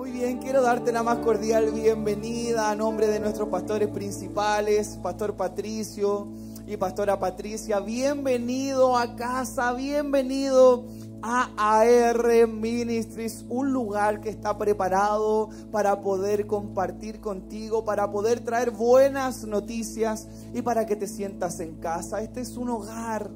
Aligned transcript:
Muy 0.00 0.12
bien, 0.12 0.38
quiero 0.38 0.62
darte 0.62 0.92
la 0.92 1.02
más 1.02 1.18
cordial 1.18 1.72
bienvenida 1.72 2.70
a 2.70 2.74
nombre 2.74 3.06
de 3.06 3.20
nuestros 3.20 3.50
pastores 3.50 3.86
principales, 3.88 4.98
Pastor 5.02 5.36
Patricio 5.36 6.26
y 6.66 6.78
Pastora 6.78 7.20
Patricia. 7.20 7.80
Bienvenido 7.80 8.96
a 8.96 9.14
casa, 9.14 9.74
bienvenido 9.74 10.86
a 11.20 11.50
AR 11.58 12.48
Ministries, 12.48 13.44
un 13.50 13.74
lugar 13.74 14.22
que 14.22 14.30
está 14.30 14.56
preparado 14.56 15.50
para 15.70 16.00
poder 16.00 16.46
compartir 16.46 17.20
contigo, 17.20 17.84
para 17.84 18.10
poder 18.10 18.40
traer 18.40 18.70
buenas 18.70 19.44
noticias 19.44 20.28
y 20.54 20.62
para 20.62 20.86
que 20.86 20.96
te 20.96 21.06
sientas 21.06 21.60
en 21.60 21.74
casa. 21.74 22.22
Este 22.22 22.40
es 22.40 22.56
un 22.56 22.70
hogar 22.70 23.30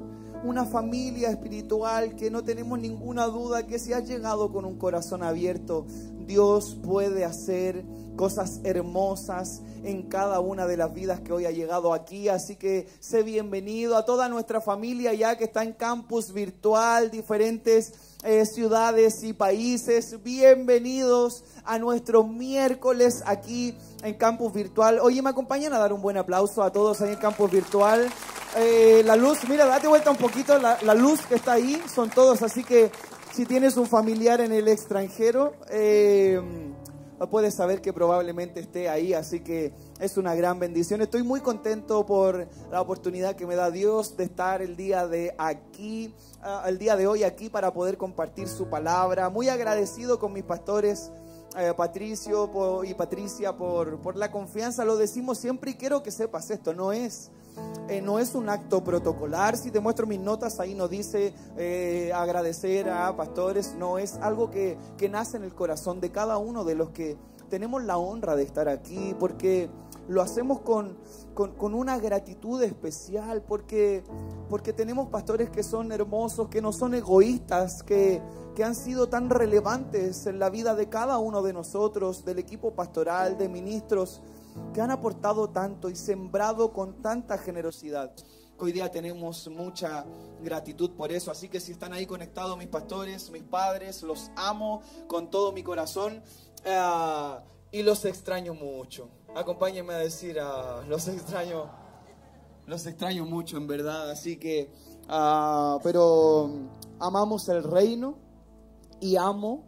una 0.45 0.65
familia 0.65 1.29
espiritual 1.29 2.15
que 2.15 2.29
no 2.29 2.43
tenemos 2.43 2.77
ninguna 2.77 3.25
duda 3.25 3.65
que 3.65 3.79
si 3.79 3.93
has 3.93 4.07
llegado 4.07 4.51
con 4.51 4.63
un 4.63 4.77
corazón 4.77 5.23
abierto, 5.23 5.87
Dios 6.25 6.77
puede 6.83 7.25
hacer 7.25 7.83
cosas 8.15 8.61
hermosas 8.63 9.61
en 9.83 10.03
cada 10.03 10.39
una 10.39 10.65
de 10.65 10.77
las 10.77 10.93
vidas 10.93 11.19
que 11.19 11.33
hoy 11.33 11.45
ha 11.45 11.51
llegado 11.51 11.93
aquí. 11.93 12.29
Así 12.29 12.55
que 12.55 12.87
sé 12.99 13.23
bienvenido 13.23 13.97
a 13.97 14.05
toda 14.05 14.29
nuestra 14.29 14.61
familia 14.61 15.13
ya 15.13 15.37
que 15.37 15.43
está 15.43 15.63
en 15.63 15.73
campus 15.73 16.33
virtual, 16.33 17.11
diferentes 17.11 17.93
eh, 18.23 18.45
ciudades 18.45 19.23
y 19.23 19.33
países. 19.33 20.23
Bienvenidos 20.23 21.43
a 21.63 21.77
nuestro 21.77 22.23
miércoles 22.23 23.21
aquí 23.25 23.77
en 24.03 24.15
campus 24.15 24.53
virtual. 24.53 24.99
Oye, 24.99 25.21
me 25.21 25.29
acompañan 25.29 25.73
a 25.73 25.79
dar 25.79 25.93
un 25.93 26.01
buen 26.01 26.17
aplauso 26.17 26.63
a 26.63 26.71
todos 26.71 27.01
ahí 27.01 27.13
en 27.13 27.19
campus 27.19 27.51
virtual. 27.51 28.09
Eh, 28.57 29.03
la 29.05 29.17
luz, 29.17 29.39
mira, 29.49 29.65
date 29.65 29.87
vuelta 29.87 30.09
un 30.09 30.17
poquito, 30.17 30.57
la, 30.57 30.93
luz 30.95 31.19
que 31.25 31.35
está 31.35 31.53
ahí 31.53 31.81
son 31.93 32.09
todos, 32.09 32.41
así 32.41 32.63
que 32.63 32.89
si 33.35 33.45
tienes 33.45 33.75
un 33.75 33.85
familiar 33.85 34.39
en 34.39 34.53
el 34.53 34.69
extranjero, 34.69 35.55
eh, 35.69 36.39
puedes 37.29 37.53
saber 37.53 37.81
que 37.81 37.91
probablemente 37.91 38.61
esté 38.61 38.87
ahí, 38.87 39.13
así 39.13 39.41
que 39.41 39.73
es 39.99 40.15
una 40.15 40.35
gran 40.35 40.57
bendición. 40.57 41.01
Estoy 41.01 41.23
muy 41.23 41.41
contento 41.41 42.05
por 42.05 42.47
la 42.71 42.79
oportunidad 42.79 43.35
que 43.35 43.45
me 43.45 43.55
da 43.55 43.71
Dios 43.71 44.15
de 44.15 44.23
estar 44.23 44.61
el 44.61 44.77
día 44.77 45.05
de 45.05 45.35
aquí, 45.37 46.15
ah, 46.43 46.63
el 46.67 46.77
día 46.77 46.95
de 46.95 47.07
hoy 47.07 47.23
aquí 47.23 47.49
para 47.49 47.73
poder 47.73 47.97
compartir 47.97 48.47
su 48.47 48.69
palabra. 48.69 49.29
Muy 49.29 49.49
agradecido 49.49 50.17
con 50.17 50.31
mis 50.31 50.43
pastores. 50.43 51.11
Eh, 51.57 51.73
Patricio 51.75 52.83
y 52.83 52.93
Patricia 52.93 53.55
por, 53.55 53.99
por 53.99 54.17
la 54.17 54.29
confianza, 54.29 54.83
lo 54.83 54.97
decimos 54.97 55.37
siempre 55.37 55.71
y 55.71 55.73
quiero 55.75 56.03
que 56.03 56.11
sepas 56.11 56.49
esto, 56.51 56.73
no 56.73 56.91
es 56.91 57.31
eh, 57.87 58.01
no 58.01 58.19
es 58.19 58.33
un 58.33 58.49
acto 58.49 58.83
protocolar. 58.83 59.57
Si 59.57 59.71
te 59.71 59.79
muestro 59.79 60.07
mis 60.07 60.19
notas, 60.19 60.59
ahí 60.59 60.73
no 60.73 60.87
dice 60.87 61.33
eh, 61.57 62.11
agradecer 62.13 62.89
a 62.89 63.15
pastores, 63.15 63.75
no, 63.77 63.97
es 63.97 64.15
algo 64.15 64.49
que, 64.49 64.77
nace 65.09 65.37
en 65.37 65.43
el 65.43 65.53
corazón 65.53 66.01
de 66.01 66.11
cada 66.11 66.37
uno 66.37 66.63
de 66.63 66.75
los 66.75 66.89
que 66.89 67.15
tenemos 67.49 67.83
la 67.83 67.97
honra 67.97 68.35
de 68.35 68.43
estar 68.43 68.67
aquí, 68.67 69.15
porque 69.19 69.69
lo 70.07 70.21
hacemos 70.21 70.61
con, 70.61 70.97
una 71.59 71.97
gratitud 71.97 72.61
especial, 72.61 73.41
porque, 73.41 74.03
porque 74.49 74.73
tenemos 74.73 75.09
pastores 75.09 75.49
que 75.49 75.63
son 75.63 75.91
hermosos, 75.91 76.49
que 76.49 76.61
no 76.61 76.71
son 76.71 76.93
egoístas, 76.93 77.83
que, 77.83 78.21
que 78.55 78.63
han 78.63 78.75
sido 78.75 79.09
tan 79.09 79.29
relevantes 79.29 80.27
en 80.27 80.39
la 80.39 80.49
vida 80.49 80.75
de 80.75 80.89
cada 80.89 81.17
uno 81.17 81.41
de 81.41 81.53
nosotros, 81.53 82.23
del 82.23 82.39
equipo 82.39 82.73
pastoral, 82.73 83.37
de 83.37 83.49
ministros 83.49 84.21
que 84.73 84.81
han 84.81 84.91
aportado 84.91 85.49
tanto 85.49 85.89
y 85.89 85.95
sembrado 85.95 86.71
con 86.71 87.01
tanta 87.01 87.37
generosidad. 87.37 88.13
Hoy 88.57 88.71
día 88.71 88.89
tenemos 88.89 89.49
mucha 89.49 90.05
gratitud 90.41 90.91
por 90.91 91.11
eso, 91.11 91.29
así 91.29 91.49
que 91.49 91.59
si 91.59 91.73
están 91.73 91.91
ahí 91.91 92.05
conectados 92.05 92.57
mis 92.57 92.69
pastores, 92.69 93.29
mis 93.31 93.43
padres, 93.43 94.01
los 94.03 94.31
amo 94.37 94.81
con 95.07 95.29
todo 95.29 95.51
mi 95.51 95.61
corazón 95.61 96.23
eh, 96.63 97.35
y 97.71 97.83
los 97.83 98.05
extraño 98.05 98.53
mucho. 98.53 99.09
Acompáñenme 99.35 99.93
a 99.93 99.97
decir, 99.97 100.37
uh, 100.37 100.87
los 100.87 101.09
extraño, 101.09 101.65
los 102.67 102.85
extraño 102.85 103.25
mucho 103.25 103.57
en 103.57 103.67
verdad, 103.67 104.09
así 104.09 104.37
que, 104.37 104.71
ah, 105.09 105.77
pero 105.83 106.49
amamos 107.01 107.49
el 107.49 107.61
reino 107.61 108.15
y 109.01 109.17
amo 109.17 109.65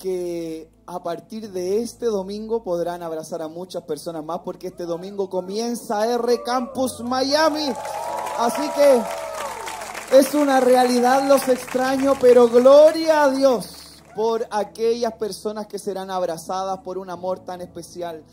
que 0.00 0.68
a 0.86 1.00
partir 1.00 1.52
de 1.52 1.80
este 1.80 2.06
domingo 2.06 2.64
podrán 2.64 3.04
abrazar 3.04 3.40
a 3.40 3.46
muchas 3.46 3.84
personas 3.84 4.24
más 4.24 4.40
porque 4.40 4.66
este 4.66 4.84
domingo 4.84 5.30
comienza 5.30 6.12
R 6.12 6.42
Campus 6.42 7.00
Miami. 7.04 7.68
Así 8.40 8.68
que 8.74 10.18
es 10.18 10.34
una 10.34 10.58
realidad, 10.58 11.28
los 11.28 11.46
extraño, 11.48 12.14
pero 12.20 12.48
gloria 12.48 13.22
a 13.22 13.30
Dios 13.30 14.02
por 14.16 14.44
aquellas 14.50 15.12
personas 15.12 15.68
que 15.68 15.78
serán 15.78 16.10
abrazadas 16.10 16.80
por 16.80 16.98
un 16.98 17.10
amor 17.10 17.38
tan 17.44 17.60
especial 17.60 18.24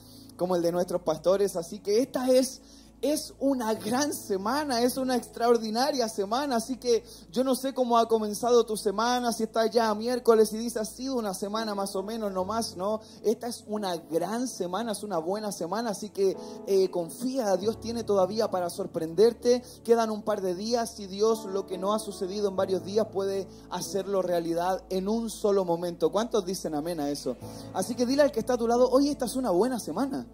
como 0.42 0.56
el 0.56 0.64
de 0.64 0.72
nuestros 0.72 1.04
pastores. 1.04 1.56
Así 1.56 1.78
que 1.78 2.00
esta 2.00 2.28
es 2.32 2.64
es 3.02 3.34
una 3.40 3.74
gran 3.74 4.14
semana, 4.14 4.82
es 4.82 4.98
una 4.98 5.16
extraordinaria 5.16 6.08
semana, 6.08 6.58
así 6.58 6.78
que 6.78 7.04
yo 7.32 7.44
no 7.44 7.56
sé 7.56 7.74
cómo 7.74 7.98
ha 7.98 8.08
comenzado 8.08 8.66
tu 8.66 8.78
semana, 8.78 9.34
si 9.34 9.44
está 9.44 9.66
ya 9.66 9.94
miércoles 9.96 10.54
y 10.54 10.58
dice 10.58 10.80
ha 10.80 10.86
sido 10.86 11.16
una 11.16 11.34
semana 11.34 11.74
más 11.74 11.96
o 11.96 12.04
menos, 12.04 12.32
no 12.32 12.46
más, 12.46 12.78
no, 12.78 13.02
esta 13.24 13.48
es 13.48 13.64
una 13.68 13.98
gran 13.98 14.48
semana, 14.48 14.92
es 14.92 15.04
una 15.04 15.18
buena 15.18 15.52
semana, 15.52 15.92
así 15.92 16.10
que 16.10 16.38
eh, 16.68 16.90
confía, 16.92 17.58
Dios 17.58 17.80
tiene 17.80 18.04
todavía 18.04 18.52
para 18.52 18.70
sorprenderte, 18.70 19.64
quedan 19.84 20.12
un 20.12 20.22
par 20.22 20.42
de 20.42 20.54
días 20.54 21.00
y 21.00 21.08
Dios 21.08 21.46
lo 21.46 21.66
que 21.66 21.80
no 21.80 21.94
ha 21.94 22.00
sucedido 22.00 22.50
en 22.50 22.56
varios 22.56 22.84
días 22.84 23.08
puede 23.12 23.48
hacerlo 23.72 24.22
realidad 24.22 24.84
en 24.90 25.08
un 25.08 25.30
solo 25.30 25.66
momento. 25.66 26.12
¿Cuántos 26.12 26.46
dicen 26.46 26.76
amén 26.76 27.00
a 27.00 27.10
eso? 27.10 27.36
Así 27.74 27.96
que 27.96 28.06
dile 28.06 28.22
al 28.22 28.32
que 28.32 28.40
está 28.40 28.54
a 28.54 28.58
tu 28.58 28.68
lado, 28.68 28.90
hoy 28.90 29.10
esta 29.10 29.26
es 29.26 29.36
una 29.36 29.50
buena 29.50 29.80
semana. 29.80 30.28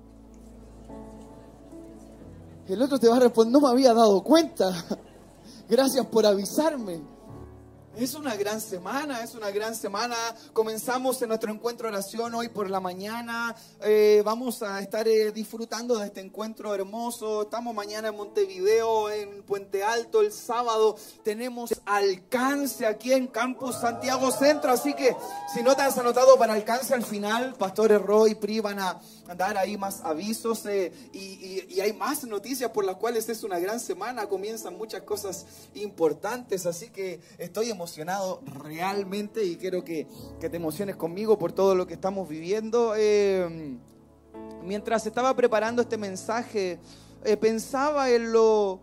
El 2.70 2.82
otro 2.82 3.00
te 3.00 3.08
va 3.08 3.16
a 3.16 3.20
responder, 3.22 3.54
no 3.54 3.62
me 3.62 3.70
había 3.70 3.94
dado 3.94 4.22
cuenta. 4.22 4.74
Gracias 5.70 6.06
por 6.08 6.26
avisarme. 6.26 7.02
Es 7.98 8.14
una 8.14 8.36
gran 8.36 8.62
semana, 8.62 9.24
es 9.24 9.34
una 9.34 9.50
gran 9.50 9.74
semana. 9.74 10.16
Comenzamos 10.54 11.20
en 11.24 11.30
nuestro 11.30 11.52
encuentro 11.52 11.88
de 11.88 11.96
oración 11.96 12.36
hoy 12.36 12.48
por 12.48 12.70
la 12.70 12.80
mañana. 12.80 13.56
Eh, 13.82 14.22
vamos 14.24 14.62
a 14.62 14.80
estar 14.82 15.08
eh, 15.08 15.32
disfrutando 15.32 15.98
de 15.98 16.06
este 16.06 16.22
encuentro 16.22 16.76
hermoso. 16.76 17.44
Estamos 17.44 17.74
mañana 17.74 18.10
en 18.10 18.16
Montevideo, 18.16 19.10
en 19.10 19.42
Puente 19.42 19.84
Alto. 19.84 20.22
El 20.22 20.32
sábado 20.32 20.96
tenemos 21.24 21.74
alcance 21.86 22.86
aquí 22.86 23.14
en 23.14 23.28
Campus 23.28 23.78
Santiago 23.78 24.30
Centro. 24.30 24.72
Así 24.72 24.94
que 24.94 25.16
si 25.52 25.64
no 25.64 25.76
te 25.76 25.82
has 25.82 25.98
anotado 25.98 26.38
para 26.38 26.54
alcance 26.54 26.94
al 26.94 27.04
final, 27.04 27.56
Pastores 27.56 28.00
Roy 28.00 28.36
Pri 28.36 28.60
van 28.60 28.78
a 28.78 29.00
dar 29.36 29.58
ahí 29.58 29.78
más 29.78 30.02
avisos 30.04 30.66
eh, 30.66 30.92
y, 31.14 31.80
hay 31.80 31.94
más 31.94 32.24
noticias 32.24 32.72
por 32.72 32.86
las 32.86 32.96
cuales 32.96 33.30
es 33.30 33.44
una 33.44 33.60
gran 33.60 33.80
semana. 33.80 34.28
Comienzan 34.28 34.78
muchas 34.78 35.04
cosas 35.04 35.46
importantes. 35.76 36.66
Así 36.66 36.90
que 36.90 37.20
estoy 37.38 37.70
emocionado 37.70 38.42
realmente 38.64 39.44
y 39.44 39.58
quiero 39.58 39.84
que, 39.84 40.08
te 40.40 40.56
emociones 40.56 40.96
conmigo 40.96 41.38
por 41.38 41.52
todo 41.52 41.76
lo 41.76 41.86
que 41.88 41.94
estamos 41.94 42.28
viviendo. 42.28 42.94
Eh, 42.96 43.78
mientras 44.64 45.06
estaba 45.06 45.36
preparando 45.36 45.82
este 45.82 45.98
mensaje, 45.98 46.80
eh, 47.24 47.38
pensaba 47.38 48.10
en 48.10 48.32
lo, 48.32 48.80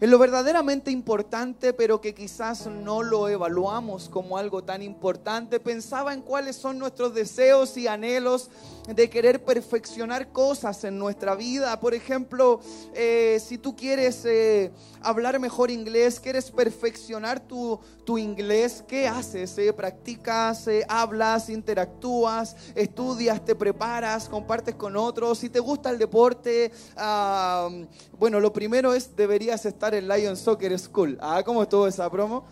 en 0.00 0.10
lo 0.10 0.18
verdaderamente 0.18 0.90
importante, 0.90 1.72
pero 1.72 2.00
que 2.00 2.14
quizás 2.14 2.66
no 2.66 3.02
lo 3.02 3.28
evaluamos 3.28 4.08
como 4.08 4.36
algo 4.36 4.64
tan 4.64 4.82
importante. 4.82 5.60
Pensaba 5.60 6.12
en 6.12 6.22
cuáles 6.22 6.56
son 6.56 6.78
nuestros 6.78 7.14
deseos 7.14 7.76
y 7.76 7.86
anhelos 7.86 8.50
de 8.88 9.08
querer 9.08 9.42
perfeccionar 9.44 10.28
cosas 10.32 10.84
en 10.84 10.98
nuestra 10.98 11.34
vida. 11.34 11.78
Por 11.80 11.94
ejemplo, 11.94 12.60
eh, 12.94 13.40
si 13.42 13.56
tú 13.56 13.74
quieres 13.76 14.24
eh, 14.24 14.72
hablar 15.00 15.38
mejor 15.38 15.70
inglés, 15.70 16.20
quieres 16.20 16.50
perfeccionar 16.50 17.40
tu, 17.40 17.78
tu 18.04 18.18
inglés, 18.18 18.84
¿qué 18.86 19.08
haces? 19.08 19.56
Eh, 19.58 19.72
¿Practicas, 19.72 20.68
hablas, 20.88 21.48
interactúas, 21.48 22.56
estudias, 22.74 23.42
te 23.44 23.54
preparas, 23.54 24.28
compartes 24.28 24.74
con 24.74 24.96
otros? 24.96 25.38
Si 25.38 25.48
te 25.48 25.60
gusta 25.60 25.90
el 25.90 25.98
deporte, 25.98 26.70
ah, 26.96 27.70
bueno, 28.18 28.40
lo 28.40 28.52
primero 28.52 28.92
es 28.92 29.16
deberías 29.16 29.64
estar 29.64 29.83
en 29.92 30.08
Lion 30.08 30.36
Soccer 30.36 30.78
School. 30.78 31.18
Ah, 31.20 31.42
¿cómo 31.44 31.62
estuvo 31.62 31.86
esa 31.86 32.08
promo? 32.08 32.46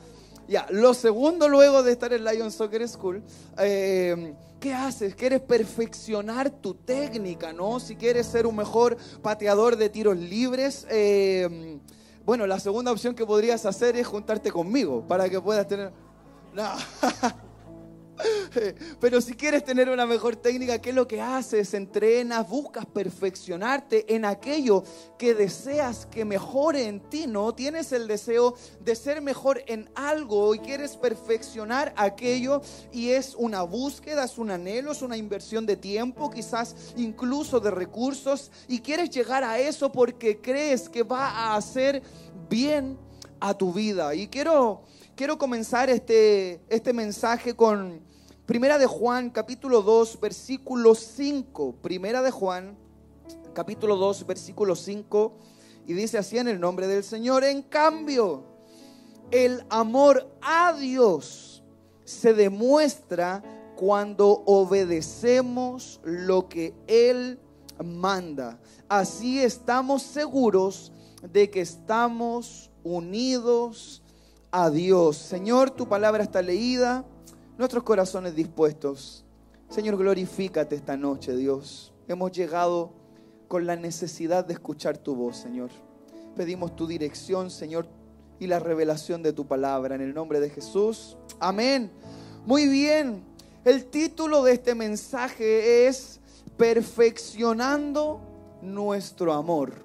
Ya, 0.49 0.67
lo 0.70 0.93
segundo 0.93 1.49
luego 1.49 1.82
de 1.82 1.93
estar 1.93 2.12
en 2.12 2.25
Lion 2.25 2.50
Soccer 2.50 2.87
School, 2.87 3.23
eh, 3.58 4.34
¿qué 4.61 4.75
haces? 4.75 5.14
Quieres 5.14 5.40
perfeccionar 5.40 6.50
tu 6.50 6.75
técnica, 6.75 7.52
¿no? 7.52 7.81
Si 7.81 7.96
quieres 7.96 8.26
ser 8.26 8.46
un 8.46 8.56
mejor 8.56 8.96
pateador 9.23 9.76
de 9.76 9.88
tiros 9.88 10.17
libres, 10.17 10.87
eh, 10.90 11.79
bueno, 12.26 12.46
la 12.46 12.61
segunda 12.61 12.93
opción 12.93 13.14
que 13.14 13.25
podrías 13.25 13.64
hacer 13.64 13.96
es 13.96 14.06
juntarte 14.06 14.50
conmigo 14.50 15.06
para 15.06 15.28
que 15.28 15.40
puedas 15.40 15.67
tener... 15.67 15.93
Pero 19.00 19.20
si 19.20 19.34
quieres 19.34 19.64
tener 19.64 19.88
una 19.88 20.06
mejor 20.06 20.36
técnica, 20.36 20.80
¿qué 20.80 20.90
es 20.90 20.94
lo 20.94 21.08
que 21.08 21.20
haces? 21.20 21.74
Entrenas, 21.74 22.48
buscas 22.48 22.86
perfeccionarte 22.86 24.14
en 24.14 24.24
aquello 24.24 24.84
que 25.19 25.34
deseas 25.34 26.06
que 26.06 26.24
mejore 26.24 26.86
en 26.86 27.00
ti, 27.00 27.26
¿no? 27.26 27.54
Tienes 27.54 27.92
el 27.92 28.08
deseo 28.08 28.54
de 28.80 28.94
ser 28.96 29.20
mejor 29.20 29.62
en 29.66 29.88
algo 29.94 30.54
y 30.54 30.58
quieres 30.58 30.96
perfeccionar 30.96 31.92
aquello 31.96 32.62
y 32.92 33.10
es 33.10 33.34
una 33.36 33.62
búsqueda, 33.62 34.25
es 34.25 34.38
un 34.38 34.50
anhelo, 34.50 34.92
es 34.92 35.02
una 35.02 35.16
inversión 35.16 35.66
de 35.66 35.76
tiempo, 35.76 36.30
quizás 36.30 36.75
incluso 36.96 37.60
de 37.60 37.70
recursos 37.70 38.50
y 38.68 38.80
quieres 38.80 39.10
llegar 39.10 39.44
a 39.44 39.58
eso 39.58 39.92
porque 39.92 40.40
crees 40.40 40.88
que 40.88 41.02
va 41.02 41.28
a 41.28 41.56
hacer 41.56 42.02
bien 42.48 42.98
a 43.40 43.54
tu 43.54 43.72
vida. 43.72 44.14
Y 44.14 44.28
quiero, 44.28 44.82
quiero 45.16 45.38
comenzar 45.38 45.90
este, 45.90 46.60
este 46.68 46.92
mensaje 46.92 47.54
con 47.54 48.00
Primera 48.52 48.76
de 48.76 48.87
Juan, 48.87 49.31
capítulo 49.31 49.81
2, 49.81 50.20
versículo 50.20 50.94
5. 50.94 51.76
Primera 51.81 52.20
de 52.20 52.31
Juan, 52.31 52.76
capítulo 53.54 53.96
2, 53.96 54.26
versículo 54.26 54.76
5. 54.76 55.32
Y 55.87 55.94
dice 55.94 56.19
así 56.19 56.37
en 56.37 56.49
el 56.49 56.60
nombre 56.60 56.87
del 56.87 57.02
Señor. 57.02 57.44
En 57.44 57.62
cambio, 57.62 58.44
el 59.31 59.64
amor 59.70 60.31
a 60.43 60.75
Dios 60.75 61.62
se 62.04 62.34
demuestra 62.34 63.43
cuando 63.75 64.43
obedecemos 64.44 65.99
lo 66.04 66.50
que 66.50 66.75
Él 66.87 67.40
manda. 67.82 68.60
Así 68.87 69.43
estamos 69.43 70.02
seguros 70.02 70.93
de 71.22 71.49
que 71.49 71.62
estamos 71.62 72.70
unidos 72.84 74.02
a 74.50 74.69
Dios. 74.69 75.16
Señor, 75.16 75.70
tu 75.70 75.88
palabra 75.88 76.22
está 76.22 76.43
leída, 76.43 77.06
nuestros 77.62 77.85
corazones 77.85 78.35
dispuestos. 78.35 79.25
Señor, 79.69 79.97
glorifícate 79.97 80.75
esta 80.75 80.97
noche, 80.97 81.37
Dios. 81.37 81.93
Hemos 82.09 82.32
llegado 82.32 82.93
con 83.47 83.67
la 83.67 83.76
necesidad 83.76 84.44
de 84.44 84.55
escuchar 84.55 84.99
tu 84.99 85.14
voz, 85.14 85.37
Señor. 85.37 85.70
Pedimos 86.35 86.75
tu 86.75 86.88
dirección, 86.88 87.53
Señor, 87.53 87.87
y 88.41 88.49
la 88.49 88.59
revelación 88.59 89.23
de 89.23 89.32
tu 89.32 89.47
palabra. 89.47 89.94
En 89.94 90.00
el 90.00 90.12
nombre 90.12 90.41
de 90.41 90.50
Jesús. 90.50 91.17
Amén. 91.38 91.93
Muy 92.47 92.67
bien. 92.67 93.23
El 93.64 93.85
título 93.85 94.43
de 94.43 94.55
este 94.55 94.75
mensaje 94.75 95.87
es 95.87 96.19
Perfeccionando 96.56 98.20
nuestro 98.61 99.32
amor. 99.35 99.85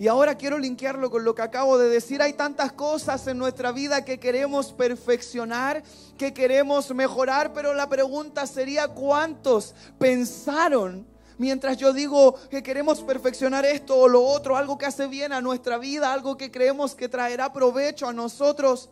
Y 0.00 0.06
ahora 0.06 0.36
quiero 0.36 0.58
linkearlo 0.58 1.10
con 1.10 1.24
lo 1.24 1.34
que 1.34 1.42
acabo 1.42 1.76
de 1.76 1.88
decir. 1.88 2.22
Hay 2.22 2.34
tantas 2.34 2.72
cosas 2.72 3.26
en 3.26 3.36
nuestra 3.36 3.72
vida 3.72 4.04
que 4.04 4.20
queremos 4.20 4.72
perfeccionar, 4.72 5.82
que 6.16 6.32
queremos 6.32 6.94
mejorar, 6.94 7.52
pero 7.52 7.74
la 7.74 7.88
pregunta 7.88 8.46
sería, 8.46 8.86
¿cuántos 8.86 9.74
pensaron? 9.98 11.04
Mientras 11.36 11.76
yo 11.76 11.92
digo 11.92 12.34
que 12.48 12.62
queremos 12.62 13.00
perfeccionar 13.02 13.64
esto 13.64 13.96
o 13.96 14.08
lo 14.08 14.22
otro, 14.22 14.56
algo 14.56 14.78
que 14.78 14.86
hace 14.86 15.08
bien 15.08 15.32
a 15.32 15.40
nuestra 15.40 15.78
vida, 15.78 16.12
algo 16.12 16.36
que 16.36 16.50
creemos 16.50 16.94
que 16.94 17.08
traerá 17.08 17.52
provecho 17.52 18.06
a 18.06 18.12
nosotros, 18.12 18.90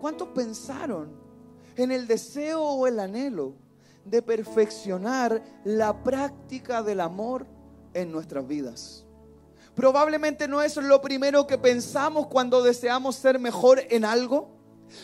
¿cuántos 0.00 0.28
pensaron 0.28 1.10
en 1.76 1.90
el 1.90 2.06
deseo 2.06 2.62
o 2.62 2.86
el 2.86 3.00
anhelo 3.00 3.54
de 4.04 4.20
perfeccionar 4.20 5.42
la 5.64 6.02
práctica 6.02 6.82
del 6.82 7.00
amor 7.00 7.46
en 7.94 8.12
nuestras 8.12 8.46
vidas? 8.46 9.07
Probablemente 9.78 10.48
no 10.48 10.60
es 10.60 10.74
lo 10.74 11.00
primero 11.00 11.46
que 11.46 11.56
pensamos 11.56 12.26
cuando 12.26 12.64
deseamos 12.64 13.14
ser 13.14 13.38
mejor 13.38 13.80
en 13.90 14.04
algo. 14.04 14.50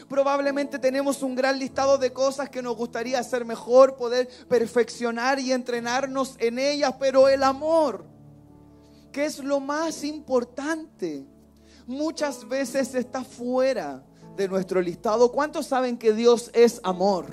Probablemente 0.08 0.80
tenemos 0.80 1.22
un 1.22 1.36
gran 1.36 1.60
listado 1.60 1.96
de 1.96 2.12
cosas 2.12 2.50
que 2.50 2.60
nos 2.60 2.76
gustaría 2.76 3.20
hacer 3.20 3.44
mejor, 3.44 3.94
poder 3.94 4.28
perfeccionar 4.48 5.38
y 5.38 5.52
entrenarnos 5.52 6.34
en 6.40 6.58
ellas, 6.58 6.92
pero 6.98 7.28
el 7.28 7.44
amor, 7.44 8.04
que 9.12 9.26
es 9.26 9.38
lo 9.38 9.60
más 9.60 10.02
importante, 10.02 11.24
muchas 11.86 12.48
veces 12.48 12.96
está 12.96 13.22
fuera 13.22 14.02
de 14.36 14.48
nuestro 14.48 14.80
listado. 14.80 15.30
¿Cuántos 15.30 15.66
saben 15.66 15.96
que 15.96 16.12
Dios 16.12 16.50
es 16.52 16.80
amor? 16.82 17.26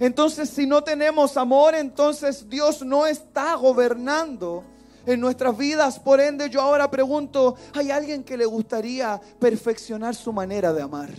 Entonces, 0.00 0.50
si 0.50 0.66
no 0.66 0.82
tenemos 0.82 1.36
amor, 1.36 1.76
entonces 1.76 2.48
Dios 2.48 2.84
no 2.84 3.06
está 3.06 3.54
gobernando 3.54 4.64
en 5.06 5.20
nuestras 5.20 5.56
vidas. 5.56 5.98
Por 5.98 6.20
ende, 6.20 6.50
yo 6.50 6.60
ahora 6.60 6.90
pregunto, 6.90 7.56
¿hay 7.74 7.90
alguien 7.90 8.24
que 8.24 8.36
le 8.36 8.46
gustaría 8.46 9.20
perfeccionar 9.38 10.14
su 10.14 10.32
manera 10.32 10.72
de 10.72 10.82
amar? 10.82 11.10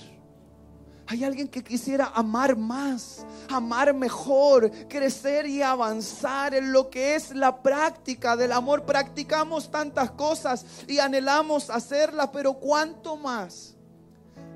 Hay 1.08 1.24
alguien 1.24 1.48
que 1.48 1.64
quisiera 1.64 2.12
amar 2.16 2.56
más, 2.56 3.26
amar 3.50 3.94
mejor, 3.94 4.72
crecer 4.88 5.46
y 5.46 5.62
avanzar 5.62 6.56
en 6.56 6.72
lo 6.72 6.90
que 6.90 7.14
es 7.14 7.36
la 7.36 7.62
práctica 7.62 8.36
del 8.36 8.52
amor. 8.52 8.86
Practicamos 8.86 9.70
tantas 9.70 10.10
cosas 10.12 10.66
y 10.88 10.98
anhelamos 10.98 11.70
hacerlas, 11.70 12.30
pero 12.34 12.54
¿cuánto 12.54 13.18
más 13.18 13.76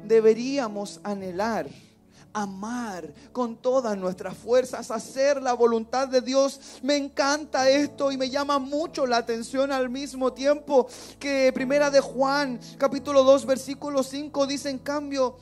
deberíamos 0.06 1.00
anhelar? 1.04 1.68
Amar 2.34 3.14
con 3.32 3.58
todas 3.58 3.98
nuestras 3.98 4.36
fuerzas, 4.38 4.92
hacer 4.92 5.42
la 5.42 5.54
voluntad 5.54 6.08
de 6.08 6.22
Dios. 6.22 6.80
Me 6.82 6.96
encanta 6.96 7.70
esto 7.70 8.12
y 8.12 8.18
me 8.18 8.30
llama 8.30 8.60
mucho 8.60 9.06
la 9.06 9.18
atención 9.18 9.72
al 9.72 9.90
mismo 9.90 10.34
tiempo 10.34 10.88
que 11.20 11.52
Primera 11.54 11.90
de 11.90 12.00
Juan, 12.00 12.60
capítulo 12.78 13.24
2, 13.24 13.46
versículo 13.46 14.04
5 14.04 14.48
dice 14.48 14.70
en 14.70 14.80
cambio, 14.80 15.38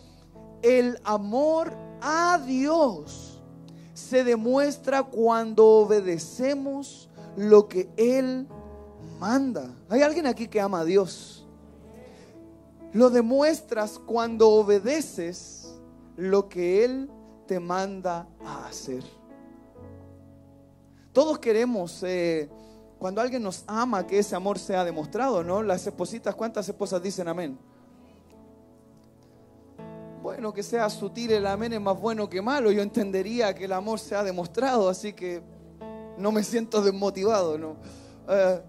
el 0.61 0.99
amor 1.03 1.73
a 2.01 2.39
Dios 2.45 3.41
se 3.93 4.23
demuestra 4.23 5.03
cuando 5.03 5.65
obedecemos 5.65 7.09
lo 7.35 7.67
que 7.67 7.89
Él 7.97 8.47
manda. 9.19 9.69
¿Hay 9.89 10.01
alguien 10.01 10.27
aquí 10.27 10.47
que 10.47 10.61
ama 10.61 10.81
a 10.81 10.85
Dios? 10.85 11.45
Lo 12.93 13.09
demuestras 13.09 13.99
cuando 13.99 14.49
obedeces 14.49 15.56
lo 16.17 16.49
que 16.49 16.83
Él 16.83 17.09
te 17.47 17.59
manda 17.59 18.27
a 18.43 18.67
hacer. 18.67 19.03
Todos 21.13 21.39
queremos, 21.39 22.03
eh, 22.03 22.49
cuando 22.99 23.21
alguien 23.21 23.41
nos 23.41 23.63
ama, 23.67 24.05
que 24.05 24.19
ese 24.19 24.35
amor 24.35 24.59
sea 24.59 24.83
demostrado, 24.83 25.43
¿no? 25.43 25.63
Las 25.63 25.87
espositas, 25.87 26.35
¿cuántas 26.35 26.67
esposas 26.67 27.01
dicen 27.01 27.27
amén? 27.27 27.57
Bueno, 30.21 30.53
que 30.53 30.61
sea 30.61 30.89
sutil 30.89 31.31
el 31.31 31.47
amén 31.47 31.73
es 31.73 31.81
más 31.81 31.99
bueno 31.99 32.27
que 32.27 32.41
malo. 32.41 32.71
Yo 32.71 32.81
entendería 32.81 33.55
que 33.55 33.65
el 33.65 33.73
amor 33.73 33.99
sea 33.99 34.23
demostrado, 34.23 34.89
así 34.89 35.13
que 35.13 35.41
no 36.17 36.31
me 36.31 36.43
siento 36.43 36.81
desmotivado, 36.81 37.57
¿no? 37.57 37.77
Eh, 38.27 38.61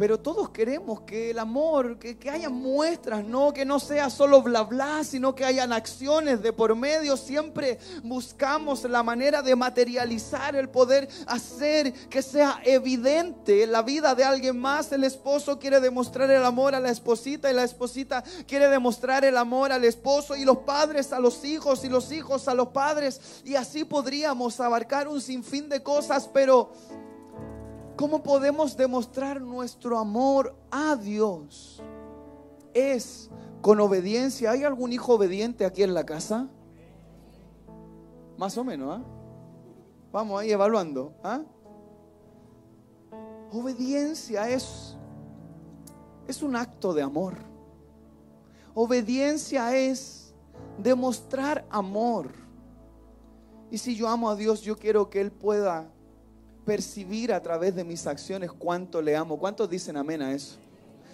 pero 0.00 0.18
todos 0.18 0.48
queremos 0.48 1.02
que 1.02 1.32
el 1.32 1.38
amor, 1.38 1.98
que, 1.98 2.16
que, 2.16 2.30
haya 2.30 2.48
muestras, 2.48 3.22
no 3.22 3.52
que 3.52 3.66
no 3.66 3.78
sea 3.78 4.08
solo 4.08 4.40
bla 4.40 4.62
bla, 4.62 5.04
sino 5.04 5.34
que 5.34 5.44
hayan 5.44 5.74
acciones 5.74 6.40
de 6.40 6.54
por 6.54 6.74
medio. 6.74 7.18
Siempre 7.18 7.78
buscamos 8.02 8.82
la 8.84 9.02
manera 9.02 9.42
de 9.42 9.54
materializar 9.54 10.56
el 10.56 10.70
poder 10.70 11.06
hacer 11.26 11.92
que 12.08 12.22
sea 12.22 12.62
evidente 12.64 13.64
en 13.64 13.72
la 13.72 13.82
vida 13.82 14.14
de 14.14 14.24
alguien 14.24 14.58
más. 14.58 14.90
El 14.90 15.04
esposo 15.04 15.58
quiere 15.58 15.80
demostrar 15.80 16.30
el 16.30 16.46
amor 16.46 16.74
a 16.74 16.80
la 16.80 16.88
esposita 16.88 17.50
y 17.50 17.54
la 17.54 17.64
esposita 17.64 18.24
quiere 18.46 18.68
demostrar 18.68 19.26
el 19.26 19.36
amor 19.36 19.70
al 19.70 19.84
esposo 19.84 20.34
y 20.34 20.46
los 20.46 20.60
padres 20.60 21.12
a 21.12 21.20
los 21.20 21.44
hijos 21.44 21.84
y 21.84 21.90
los 21.90 22.10
hijos 22.10 22.48
a 22.48 22.54
los 22.54 22.68
padres. 22.68 23.42
Y 23.44 23.54
así 23.54 23.84
podríamos 23.84 24.60
abarcar 24.60 25.08
un 25.08 25.20
sinfín 25.20 25.68
de 25.68 25.82
cosas, 25.82 26.26
pero 26.32 26.72
¿Cómo 28.00 28.22
podemos 28.22 28.78
demostrar 28.78 29.42
nuestro 29.42 29.98
amor 29.98 30.56
a 30.70 30.96
Dios? 30.96 31.82
Es 32.72 33.28
con 33.60 33.78
obediencia. 33.78 34.52
¿Hay 34.52 34.64
algún 34.64 34.90
hijo 34.90 35.16
obediente 35.16 35.66
aquí 35.66 35.82
en 35.82 35.92
la 35.92 36.06
casa? 36.06 36.48
Más 38.38 38.56
o 38.56 38.64
menos, 38.64 38.98
¿ah? 38.98 39.04
Vamos 40.10 40.40
ahí 40.40 40.50
evaluando. 40.50 41.12
¿ah? 41.22 41.42
Obediencia 43.52 44.48
es, 44.48 44.96
es 46.26 46.42
un 46.42 46.56
acto 46.56 46.94
de 46.94 47.02
amor. 47.02 47.34
Obediencia 48.72 49.76
es 49.76 50.34
demostrar 50.78 51.66
amor. 51.68 52.32
Y 53.70 53.76
si 53.76 53.94
yo 53.94 54.08
amo 54.08 54.30
a 54.30 54.36
Dios, 54.36 54.62
yo 54.62 54.78
quiero 54.78 55.10
que 55.10 55.20
Él 55.20 55.30
pueda 55.30 55.92
percibir 56.70 57.32
a 57.32 57.42
través 57.42 57.74
de 57.74 57.82
mis 57.82 58.06
acciones 58.06 58.52
cuánto 58.52 59.02
le 59.02 59.16
amo. 59.16 59.36
¿Cuántos 59.36 59.68
dicen 59.68 59.96
amén 59.96 60.22
a 60.22 60.32
eso? 60.32 60.54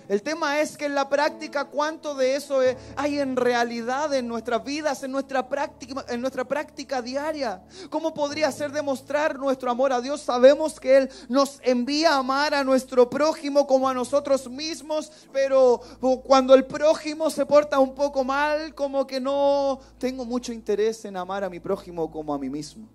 El 0.06 0.20
tema 0.20 0.60
es 0.60 0.76
que 0.76 0.84
en 0.84 0.94
la 0.94 1.08
práctica, 1.08 1.64
¿cuánto 1.64 2.14
de 2.14 2.36
eso 2.36 2.60
hay 2.94 3.20
en 3.20 3.36
realidad 3.36 4.12
en 4.12 4.28
nuestras 4.28 4.62
vidas, 4.62 5.02
en 5.02 5.12
nuestra 5.12 5.48
práctica, 5.48 6.04
en 6.10 6.20
nuestra 6.20 6.44
práctica 6.44 7.00
diaria? 7.00 7.62
¿Cómo 7.88 8.12
podría 8.12 8.52
ser 8.52 8.70
demostrar 8.70 9.38
nuestro 9.38 9.70
amor 9.70 9.94
a 9.94 10.02
Dios? 10.02 10.20
Sabemos 10.20 10.78
que 10.78 10.98
Él 10.98 11.10
nos 11.30 11.58
envía 11.62 12.12
a 12.12 12.18
amar 12.18 12.52
a 12.52 12.62
nuestro 12.62 13.08
prójimo 13.08 13.66
como 13.66 13.88
a 13.88 13.94
nosotros 13.94 14.50
mismos, 14.50 15.10
pero 15.32 15.80
cuando 16.26 16.54
el 16.54 16.66
prójimo 16.66 17.30
se 17.30 17.46
porta 17.46 17.78
un 17.78 17.94
poco 17.94 18.24
mal, 18.24 18.74
como 18.74 19.06
que 19.06 19.20
no 19.20 19.80
tengo 19.96 20.26
mucho 20.26 20.52
interés 20.52 21.02
en 21.06 21.16
amar 21.16 21.44
a 21.44 21.48
mi 21.48 21.60
prójimo 21.60 22.10
como 22.10 22.34
a 22.34 22.38
mí 22.38 22.50
mismo. 22.50 22.86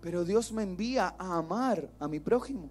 Pero 0.00 0.24
Dios 0.24 0.52
me 0.52 0.62
envía 0.62 1.14
a 1.18 1.38
amar 1.38 1.90
a 1.98 2.08
mi 2.08 2.20
prójimo. 2.20 2.70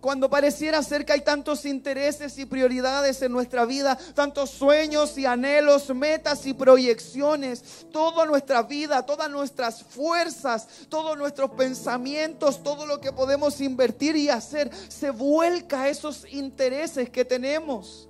Cuando 0.00 0.28
pareciera 0.28 0.82
ser 0.82 1.04
que 1.04 1.12
hay 1.12 1.22
tantos 1.22 1.64
intereses 1.64 2.38
y 2.38 2.44
prioridades 2.44 3.22
en 3.22 3.32
nuestra 3.32 3.64
vida, 3.64 3.96
tantos 4.14 4.50
sueños 4.50 5.16
y 5.18 5.26
anhelos, 5.26 5.94
metas 5.94 6.46
y 6.46 6.54
proyecciones, 6.54 7.86
toda 7.90 8.26
nuestra 8.26 8.62
vida, 8.62 9.04
todas 9.04 9.30
nuestras 9.30 9.82
fuerzas, 9.82 10.66
todos 10.88 11.16
nuestros 11.16 11.50
pensamientos, 11.52 12.62
todo 12.62 12.86
lo 12.86 13.00
que 13.00 13.12
podemos 13.12 13.60
invertir 13.60 14.16
y 14.16 14.28
hacer, 14.28 14.70
se 14.88 15.10
vuelca 15.10 15.82
a 15.82 15.88
esos 15.88 16.26
intereses 16.30 17.10
que 17.10 17.24
tenemos. 17.24 18.09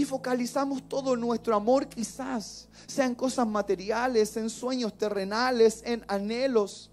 Y 0.00 0.06
focalizamos 0.06 0.88
todo 0.88 1.14
nuestro 1.14 1.54
amor 1.54 1.86
quizás, 1.86 2.70
sean 2.86 3.14
cosas 3.14 3.46
materiales, 3.46 4.34
en 4.38 4.48
sueños 4.48 4.96
terrenales, 4.96 5.82
en 5.84 6.02
anhelos. 6.08 6.90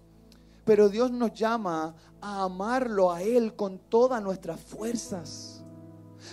Pero 0.66 0.90
Dios 0.90 1.10
nos 1.10 1.32
llama 1.32 1.94
a 2.20 2.42
amarlo 2.42 3.10
a 3.10 3.22
Él 3.22 3.56
con 3.56 3.78
todas 3.78 4.22
nuestras 4.22 4.60
fuerzas, 4.60 5.64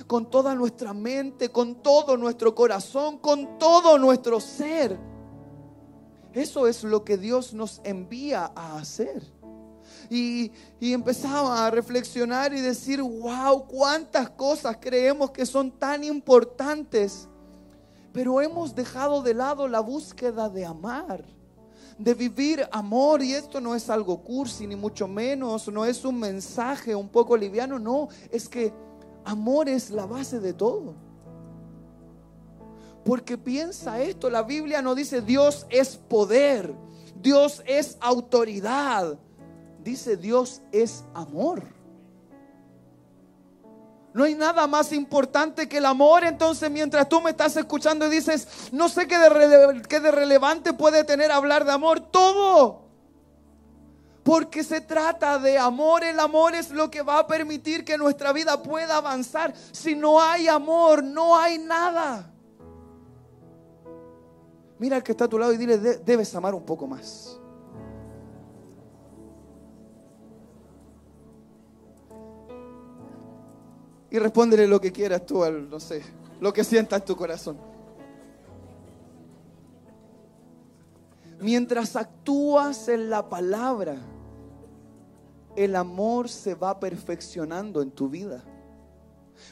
con 0.05 0.29
toda 0.29 0.53
nuestra 0.53 0.93
mente, 0.93 1.47
con 1.47 1.75
todo 1.75 2.17
nuestro 2.17 2.53
corazón, 2.53 3.19
con 3.19 3.57
todo 3.57 3.97
nuestro 3.97 4.41
ser. 4.41 4.99
Eso 6.33 6.67
es 6.67 6.83
lo 6.83 7.05
que 7.05 7.17
Dios 7.17 7.53
nos 7.53 7.79
envía 7.85 8.51
a 8.53 8.77
hacer. 8.77 9.23
Y, 10.09 10.51
y, 10.79 10.93
empezaba 10.93 11.65
a 11.65 11.71
reflexionar 11.71 12.53
y 12.53 12.61
decir, 12.61 13.01
wow, 13.01 13.65
cuántas 13.67 14.29
cosas 14.29 14.77
creemos 14.79 15.31
que 15.31 15.45
son 15.45 15.71
tan 15.71 16.03
importantes, 16.03 17.27
pero 18.13 18.41
hemos 18.41 18.75
dejado 18.75 19.21
de 19.21 19.33
lado 19.33 19.67
la 19.67 19.79
búsqueda 19.79 20.49
de 20.49 20.65
amar 20.65 21.35
de 21.97 22.13
vivir 22.13 22.67
amor. 22.71 23.21
Y 23.21 23.33
esto 23.33 23.61
no 23.61 23.75
es 23.75 23.89
algo 23.89 24.21
cursi, 24.21 24.67
ni 24.67 24.75
mucho 24.75 25.07
menos, 25.07 25.67
no 25.67 25.85
es 25.85 26.03
un 26.05 26.19
mensaje 26.19 26.95
un 26.95 27.09
poco 27.09 27.37
liviano, 27.37 27.79
no, 27.79 28.09
es 28.31 28.47
que 28.49 28.73
amor 29.23 29.69
es 29.69 29.89
la 29.89 30.05
base 30.05 30.39
de 30.39 30.53
todo. 30.53 30.93
Porque 33.03 33.37
piensa 33.37 34.01
esto, 34.01 34.29
la 34.29 34.41
Biblia 34.41 34.81
no 34.81 34.95
dice 34.95 35.21
Dios 35.21 35.67
es 35.69 35.95
poder, 35.95 36.73
Dios 37.21 37.61
es 37.67 37.97
autoridad, 38.01 39.19
dice 39.85 40.17
Dios 40.17 40.61
es 40.73 41.05
amor. 41.13 41.63
No 44.13 44.23
hay 44.23 44.33
nada 44.33 44.65
más 44.65 44.91
importante 44.91 45.69
que 45.69 45.77
el 45.77 45.85
amor. 45.85 46.23
Entonces, 46.23 46.71
mientras 46.71 47.07
tú 47.07 47.21
me 47.21 47.31
estás 47.31 47.55
escuchando 47.57 48.07
y 48.07 48.09
dices, 48.09 48.69
no 48.71 48.89
sé 48.89 49.07
qué 49.07 49.17
de, 49.19 49.81
qué 49.87 49.99
de 49.99 50.11
relevante 50.11 50.73
puede 50.73 51.03
tener 51.03 51.31
hablar 51.31 51.65
de 51.65 51.73
amor, 51.73 51.99
todo. 51.99 52.85
Porque 54.23 54.63
se 54.63 54.81
trata 54.81 55.37
de 55.37 55.57
amor. 55.59 56.03
El 56.03 56.19
amor 56.19 56.55
es 56.55 56.71
lo 56.71 56.89
que 56.89 57.01
va 57.01 57.19
a 57.19 57.27
permitir 57.27 57.85
que 57.85 57.97
nuestra 57.97 58.31
vida 58.33 58.63
pueda 58.63 58.97
avanzar. 58.97 59.53
Si 59.71 59.95
no 59.95 60.21
hay 60.21 60.47
amor, 60.47 61.03
no 61.03 61.37
hay 61.37 61.59
nada. 61.59 62.31
Mira 64.79 64.95
al 64.95 65.03
que 65.03 65.11
está 65.11 65.25
a 65.25 65.27
tu 65.27 65.37
lado 65.37 65.53
y 65.53 65.57
dile, 65.57 65.77
debes 65.77 66.33
amar 66.33 66.55
un 66.55 66.65
poco 66.65 66.87
más. 66.87 67.37
Y 74.09 74.19
respóndele 74.19 74.67
lo 74.67 74.79
que 74.79 74.91
quieras 74.91 75.25
tú, 75.25 75.43
al, 75.43 75.69
no 75.69 75.79
sé, 75.79 76.01
lo 76.39 76.53
que 76.53 76.63
sientas 76.63 77.01
en 77.01 77.05
tu 77.05 77.15
corazón. 77.15 77.57
Mientras 81.39 81.95
actúas 81.95 82.87
en 82.87 83.09
la 83.09 83.27
palabra, 83.29 83.97
el 85.55 85.75
amor 85.75 86.29
se 86.29 86.55
va 86.55 86.79
perfeccionando 86.79 87.81
en 87.81 87.91
tu 87.91 88.09
vida. 88.09 88.43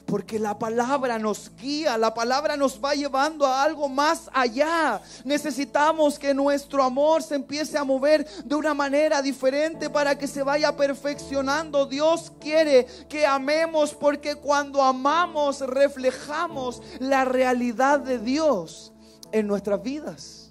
Porque 0.05 0.39
la 0.39 0.57
palabra 0.59 1.17
nos 1.19 1.51
guía, 1.55 1.97
la 1.97 2.13
palabra 2.13 2.57
nos 2.57 2.83
va 2.83 2.93
llevando 2.93 3.45
a 3.45 3.63
algo 3.63 3.89
más 3.89 4.29
allá. 4.33 5.01
Necesitamos 5.23 6.19
que 6.19 6.33
nuestro 6.33 6.83
amor 6.83 7.23
se 7.23 7.35
empiece 7.35 7.77
a 7.77 7.83
mover 7.83 8.27
de 8.43 8.55
una 8.55 8.73
manera 8.73 9.21
diferente 9.21 9.89
para 9.89 10.17
que 10.17 10.27
se 10.27 10.43
vaya 10.43 10.75
perfeccionando. 10.75 11.85
Dios 11.85 12.31
quiere 12.39 12.85
que 13.07 13.25
amemos 13.25 13.93
porque 13.93 14.35
cuando 14.35 14.81
amamos 14.81 15.61
reflejamos 15.61 16.81
la 16.99 17.25
realidad 17.25 17.99
de 17.99 18.19
Dios 18.19 18.93
en 19.31 19.47
nuestras 19.47 19.81
vidas. 19.81 20.42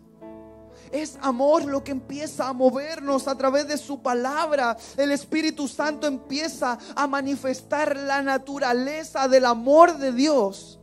Es 0.93 1.19
amor 1.23 1.65
lo 1.65 1.83
que 1.83 1.91
empieza 1.91 2.49
a 2.49 2.53
movernos 2.53 3.27
a 3.27 3.37
través 3.37 3.67
de 3.67 3.79
su 3.79 4.03
palabra. 4.03 4.77
El 4.97 5.11
Espíritu 5.11 5.67
Santo 5.67 6.07
empieza 6.07 6.79
a 6.95 7.07
manifestar 7.07 7.97
la 7.97 8.21
naturaleza 8.21 9.27
del 9.27 9.47
amor 9.47 9.97
de 9.97 10.13
Dios 10.13 10.79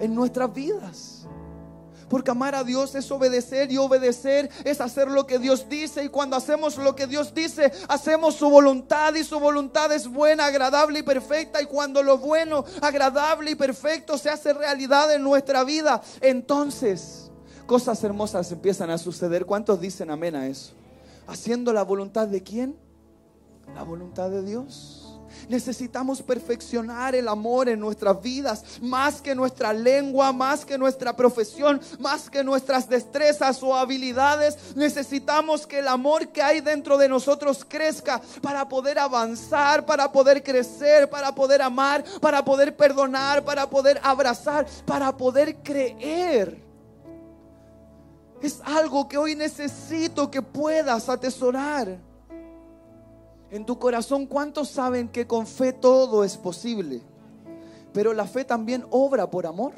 en 0.00 0.14
nuestras 0.14 0.52
vidas. 0.52 1.26
Porque 2.08 2.30
amar 2.30 2.54
a 2.54 2.64
Dios 2.64 2.94
es 2.94 3.10
obedecer 3.10 3.70
y 3.70 3.76
obedecer 3.76 4.50
es 4.64 4.80
hacer 4.80 5.08
lo 5.08 5.26
que 5.26 5.38
Dios 5.38 5.68
dice. 5.68 6.04
Y 6.04 6.08
cuando 6.08 6.36
hacemos 6.36 6.76
lo 6.76 6.96
que 6.96 7.06
Dios 7.06 7.34
dice, 7.34 7.72
hacemos 7.88 8.34
su 8.34 8.48
voluntad 8.48 9.14
y 9.14 9.24
su 9.24 9.38
voluntad 9.38 9.92
es 9.92 10.08
buena, 10.08 10.46
agradable 10.46 11.00
y 11.00 11.02
perfecta. 11.02 11.60
Y 11.60 11.66
cuando 11.66 12.02
lo 12.02 12.18
bueno, 12.18 12.64
agradable 12.80 13.50
y 13.50 13.54
perfecto 13.54 14.16
se 14.16 14.30
hace 14.30 14.52
realidad 14.52 15.12
en 15.14 15.22
nuestra 15.22 15.64
vida, 15.64 16.00
entonces 16.20 17.27
cosas 17.68 18.02
hermosas 18.02 18.50
empiezan 18.50 18.88
a 18.88 18.96
suceder. 18.96 19.44
¿Cuántos 19.44 19.78
dicen 19.78 20.10
amén 20.10 20.34
a 20.34 20.48
eso? 20.48 20.72
Haciendo 21.26 21.70
la 21.72 21.84
voluntad 21.84 22.26
de 22.26 22.42
quién? 22.42 22.74
La 23.74 23.82
voluntad 23.82 24.30
de 24.30 24.42
Dios. 24.42 25.04
Necesitamos 25.50 26.22
perfeccionar 26.22 27.14
el 27.14 27.28
amor 27.28 27.68
en 27.68 27.78
nuestras 27.78 28.22
vidas, 28.22 28.64
más 28.80 29.20
que 29.20 29.34
nuestra 29.34 29.74
lengua, 29.74 30.32
más 30.32 30.64
que 30.64 30.78
nuestra 30.78 31.14
profesión, 31.14 31.78
más 31.98 32.30
que 32.30 32.42
nuestras 32.42 32.88
destrezas 32.88 33.62
o 33.62 33.76
habilidades. 33.76 34.74
Necesitamos 34.74 35.66
que 35.66 35.80
el 35.80 35.88
amor 35.88 36.28
que 36.28 36.40
hay 36.40 36.62
dentro 36.62 36.96
de 36.96 37.10
nosotros 37.10 37.66
crezca 37.68 38.22
para 38.40 38.66
poder 38.66 38.98
avanzar, 38.98 39.84
para 39.84 40.10
poder 40.10 40.42
crecer, 40.42 41.10
para 41.10 41.34
poder 41.34 41.60
amar, 41.60 42.02
para 42.22 42.42
poder 42.42 42.74
perdonar, 42.74 43.44
para 43.44 43.68
poder 43.68 44.00
abrazar, 44.02 44.66
para 44.86 45.14
poder 45.14 45.56
creer. 45.56 46.67
Es 48.40 48.60
algo 48.64 49.08
que 49.08 49.18
hoy 49.18 49.34
necesito 49.34 50.30
que 50.30 50.42
puedas 50.42 51.08
atesorar. 51.08 51.98
En 53.50 53.64
tu 53.64 53.78
corazón, 53.78 54.26
¿cuántos 54.26 54.68
saben 54.68 55.08
que 55.08 55.26
con 55.26 55.46
fe 55.46 55.72
todo 55.72 56.22
es 56.22 56.36
posible? 56.36 57.02
Pero 57.92 58.12
la 58.12 58.26
fe 58.26 58.44
también 58.44 58.84
obra 58.90 59.28
por 59.28 59.46
amor. 59.46 59.72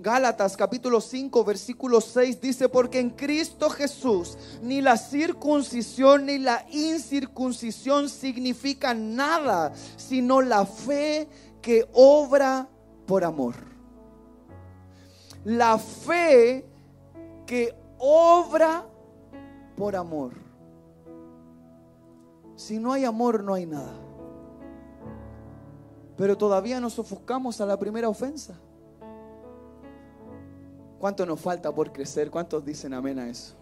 Gálatas 0.00 0.56
capítulo 0.56 1.00
5 1.00 1.44
versículo 1.44 2.00
6 2.00 2.40
dice, 2.40 2.68
porque 2.68 3.00
en 3.00 3.10
Cristo 3.10 3.68
Jesús 3.68 4.38
ni 4.62 4.80
la 4.80 4.96
circuncisión 4.96 6.26
ni 6.26 6.38
la 6.38 6.64
incircuncisión 6.70 8.08
significan 8.08 9.16
nada, 9.16 9.72
sino 9.96 10.40
la 10.40 10.64
fe 10.64 11.28
que 11.60 11.88
obra 11.92 12.68
por 13.06 13.24
amor. 13.24 13.56
La 15.44 15.78
fe 15.78 16.67
que 17.48 17.74
obra 17.96 18.84
por 19.74 19.96
amor. 19.96 20.34
Si 22.56 22.78
no 22.78 22.92
hay 22.92 23.06
amor, 23.06 23.42
no 23.42 23.54
hay 23.54 23.64
nada. 23.64 23.94
Pero 26.14 26.36
todavía 26.36 26.78
nos 26.78 26.98
ofuscamos 26.98 27.58
a 27.62 27.66
la 27.66 27.78
primera 27.78 28.08
ofensa. 28.08 28.60
¿Cuánto 30.98 31.24
nos 31.24 31.40
falta 31.40 31.74
por 31.74 31.90
crecer? 31.90 32.30
¿Cuántos 32.30 32.66
dicen 32.66 32.92
amén 32.92 33.18
a 33.18 33.30
eso? 33.30 33.54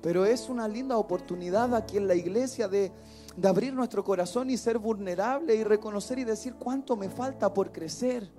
Pero 0.00 0.24
es 0.24 0.48
una 0.48 0.68
linda 0.68 0.96
oportunidad 0.96 1.74
aquí 1.74 1.96
en 1.96 2.06
la 2.06 2.14
iglesia 2.14 2.68
de, 2.68 2.92
de 3.36 3.48
abrir 3.48 3.74
nuestro 3.74 4.04
corazón 4.04 4.48
y 4.48 4.56
ser 4.56 4.78
vulnerable 4.78 5.56
y 5.56 5.64
reconocer 5.64 6.20
y 6.20 6.24
decir 6.24 6.54
cuánto 6.54 6.94
me 6.94 7.08
falta 7.08 7.52
por 7.52 7.72
crecer. 7.72 8.30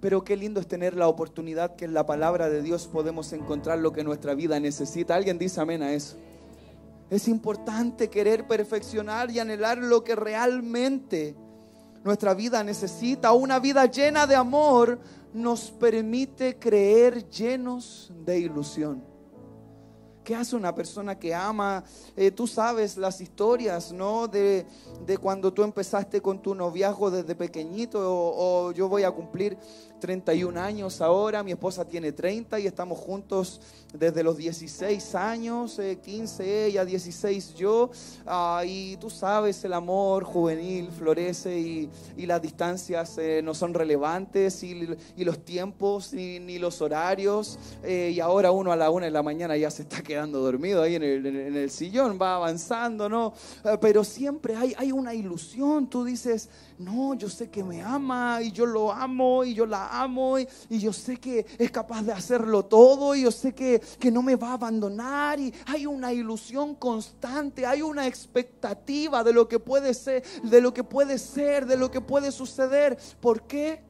Pero 0.00 0.24
qué 0.24 0.36
lindo 0.36 0.60
es 0.60 0.66
tener 0.66 0.94
la 0.94 1.08
oportunidad 1.08 1.76
que 1.76 1.84
en 1.84 1.94
la 1.94 2.06
palabra 2.06 2.48
de 2.48 2.62
Dios 2.62 2.86
podemos 2.86 3.32
encontrar 3.32 3.78
lo 3.78 3.92
que 3.92 4.04
nuestra 4.04 4.34
vida 4.34 4.60
necesita. 4.60 5.14
¿Alguien 5.14 5.38
dice 5.38 5.60
amén 5.60 5.82
a 5.82 5.92
eso? 5.92 6.16
Es 7.08 7.28
importante 7.28 8.10
querer 8.10 8.46
perfeccionar 8.46 9.30
y 9.30 9.38
anhelar 9.38 9.78
lo 9.78 10.02
que 10.02 10.16
realmente 10.16 11.36
nuestra 12.04 12.34
vida 12.34 12.62
necesita, 12.62 13.32
una 13.32 13.58
vida 13.58 13.86
llena 13.86 14.26
de 14.26 14.36
amor, 14.36 14.98
nos 15.32 15.70
permite 15.70 16.56
creer 16.58 17.28
llenos 17.28 18.12
de 18.24 18.38
ilusión. 18.38 19.15
¿Qué 20.26 20.34
hace 20.34 20.56
una 20.56 20.74
persona 20.74 21.16
que 21.16 21.32
ama? 21.32 21.84
Eh, 22.16 22.32
tú 22.32 22.48
sabes 22.48 22.96
las 22.96 23.20
historias, 23.20 23.92
¿no? 23.92 24.26
De, 24.26 24.66
cuando 25.20 25.52
tú 25.52 25.62
empezaste 25.62 26.20
con 26.20 26.42
tu 26.42 26.52
noviazgo 26.52 27.12
desde 27.12 27.36
pequeñito 27.36 28.00
o, 28.02 28.72
yo 28.72 28.88
voy 28.88 29.04
a 29.04 29.12
cumplir 29.12 29.56
31 30.00 30.60
años 30.60 31.00
ahora, 31.00 31.44
mi 31.44 31.52
esposa 31.52 31.84
tiene 31.84 32.10
30 32.10 32.58
y 32.58 32.66
estamos 32.66 32.98
juntos 32.98 33.60
desde 33.94 34.24
los 34.24 34.36
16 34.36 35.14
años, 35.14 35.80
15 36.02 36.44
eh, 36.44 36.66
ella, 36.66 36.84
16 36.84 37.54
yo, 37.54 37.90
ah, 38.26 38.62
y 38.66 38.96
tú 38.96 39.08
sabes, 39.08 39.64
el 39.64 39.72
amor 39.72 40.24
juvenil 40.24 40.90
florece 40.90 41.56
y, 41.56 41.90
las 42.26 42.42
distancias 42.42 43.16
eh, 43.18 43.40
no 43.44 43.54
son 43.54 43.72
relevantes 43.72 44.64
y, 44.64 44.74
los 45.16 45.44
tiempos 45.44 46.12
ni, 46.12 46.58
los 46.58 46.82
horarios, 46.82 47.58
y 47.86 48.18
ahora 48.18 48.50
uno 48.50 48.72
a 48.72 48.76
la 48.76 48.90
una 48.90 49.06
de 49.06 49.12
la 49.12 49.22
mañana 49.22 49.56
ya 49.56 49.70
se 49.70 49.82
está 49.82 50.02
quedando 50.02 50.15
dormido 50.24 50.82
ahí 50.82 50.94
en 50.94 51.02
el, 51.02 51.70
sillón, 51.70 52.18
va 52.20 52.36
avanzando, 52.36 53.08
¿no? 53.08 53.34
pero 53.80 54.04
siempre 54.04 54.56
hay, 54.56 54.74
hay 54.76 54.92
una 54.92 55.14
ilusión, 55.14 55.88
tú 55.88 56.04
dices, 56.04 56.48
no, 56.78 57.14
yo 57.14 57.28
sé 57.28 57.50
que 57.50 57.64
me 57.64 57.82
ama 57.82 58.40
y 58.42 58.52
yo 58.52 58.66
lo 58.66 58.92
amo 58.92 59.44
y 59.44 59.54
yo 59.54 59.66
la 59.66 60.00
amo 60.00 60.38
y, 60.38 60.46
yo 60.70 60.92
sé 60.92 61.16
que 61.16 61.46
es 61.58 61.70
capaz 61.70 62.02
de 62.02 62.12
hacerlo 62.12 62.64
todo 62.64 63.14
y 63.14 63.22
yo 63.22 63.30
sé 63.30 63.54
que, 63.54 63.80
que 63.98 64.10
no 64.10 64.22
me 64.22 64.36
va 64.36 64.50
a 64.50 64.54
abandonar 64.54 65.40
y 65.40 65.52
hay 65.66 65.86
una 65.86 66.12
ilusión 66.12 66.74
constante, 66.74 67.66
hay 67.66 67.82
una 67.82 68.06
expectativa 68.06 69.24
de 69.24 69.32
lo 69.32 69.48
que 69.48 69.58
puede 69.58 69.94
ser, 69.94 70.22
de 70.42 70.60
lo 70.60 70.72
que 70.72 70.84
puede 70.84 71.18
ser, 71.18 71.66
de 71.66 71.76
lo 71.76 71.90
que 71.90 72.00
puede 72.00 72.30
suceder. 72.30 72.98
¿Por 73.20 73.42
qué? 73.42 73.82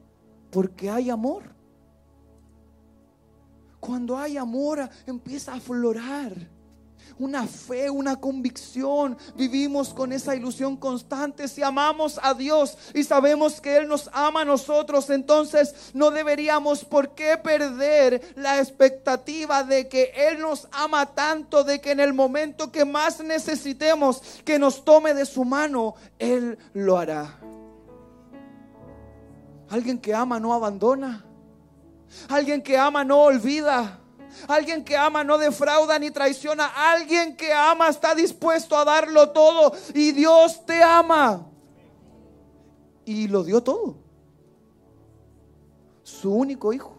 Porque 0.49 0.89
hay 0.89 1.09
amor. 1.09 1.56
Cuando 3.79 4.17
hay 4.17 4.37
amor 4.37 4.89
empieza 5.05 5.53
a 5.53 5.57
aflorar 5.57 6.33
una 7.19 7.47
fe, 7.47 7.89
una 7.89 8.15
convicción. 8.17 9.17
Vivimos 9.35 9.93
con 9.93 10.11
esa 10.11 10.35
ilusión 10.35 10.77
constante. 10.77 11.47
Si 11.47 11.63
amamos 11.63 12.19
a 12.21 12.33
Dios 12.33 12.77
y 12.93 13.03
sabemos 13.03 13.61
que 13.61 13.77
Él 13.77 13.87
nos 13.87 14.09
ama 14.13 14.41
a 14.41 14.45
nosotros, 14.45 15.09
entonces 15.09 15.91
no 15.93 16.11
deberíamos 16.11 16.85
por 16.85 17.15
qué 17.15 17.37
perder 17.37 18.33
la 18.35 18.59
expectativa 18.59 19.63
de 19.63 19.87
que 19.87 20.11
Él 20.15 20.39
nos 20.39 20.67
ama 20.71 21.05
tanto, 21.07 21.63
de 21.63 21.81
que 21.81 21.91
en 21.91 21.99
el 21.99 22.13
momento 22.13 22.71
que 22.71 22.85
más 22.85 23.23
necesitemos 23.23 24.21
que 24.45 24.59
nos 24.59 24.83
tome 24.83 25.13
de 25.13 25.25
su 25.25 25.45
mano, 25.45 25.95
Él 26.19 26.57
lo 26.73 26.97
hará. 26.97 27.39
Alguien 29.69 29.97
que 29.99 30.13
ama 30.13 30.39
no 30.39 30.53
abandona. 30.53 31.26
Alguien 32.29 32.61
que 32.61 32.77
ama 32.77 33.03
no 33.03 33.23
olvida. 33.23 33.99
Alguien 34.47 34.83
que 34.83 34.95
ama 34.95 35.23
no 35.23 35.37
defrauda 35.37 35.97
ni 35.99 36.11
traiciona. 36.11 36.67
Alguien 36.67 37.35
que 37.35 37.51
ama 37.51 37.89
está 37.89 38.13
dispuesto 38.13 38.77
a 38.77 38.85
darlo 38.85 39.31
todo. 39.31 39.73
Y 39.93 40.11
Dios 40.11 40.65
te 40.65 40.83
ama. 40.83 41.47
Y 43.05 43.27
lo 43.27 43.43
dio 43.43 43.61
todo. 43.61 43.95
Su 46.03 46.33
único 46.33 46.73
hijo. 46.73 46.93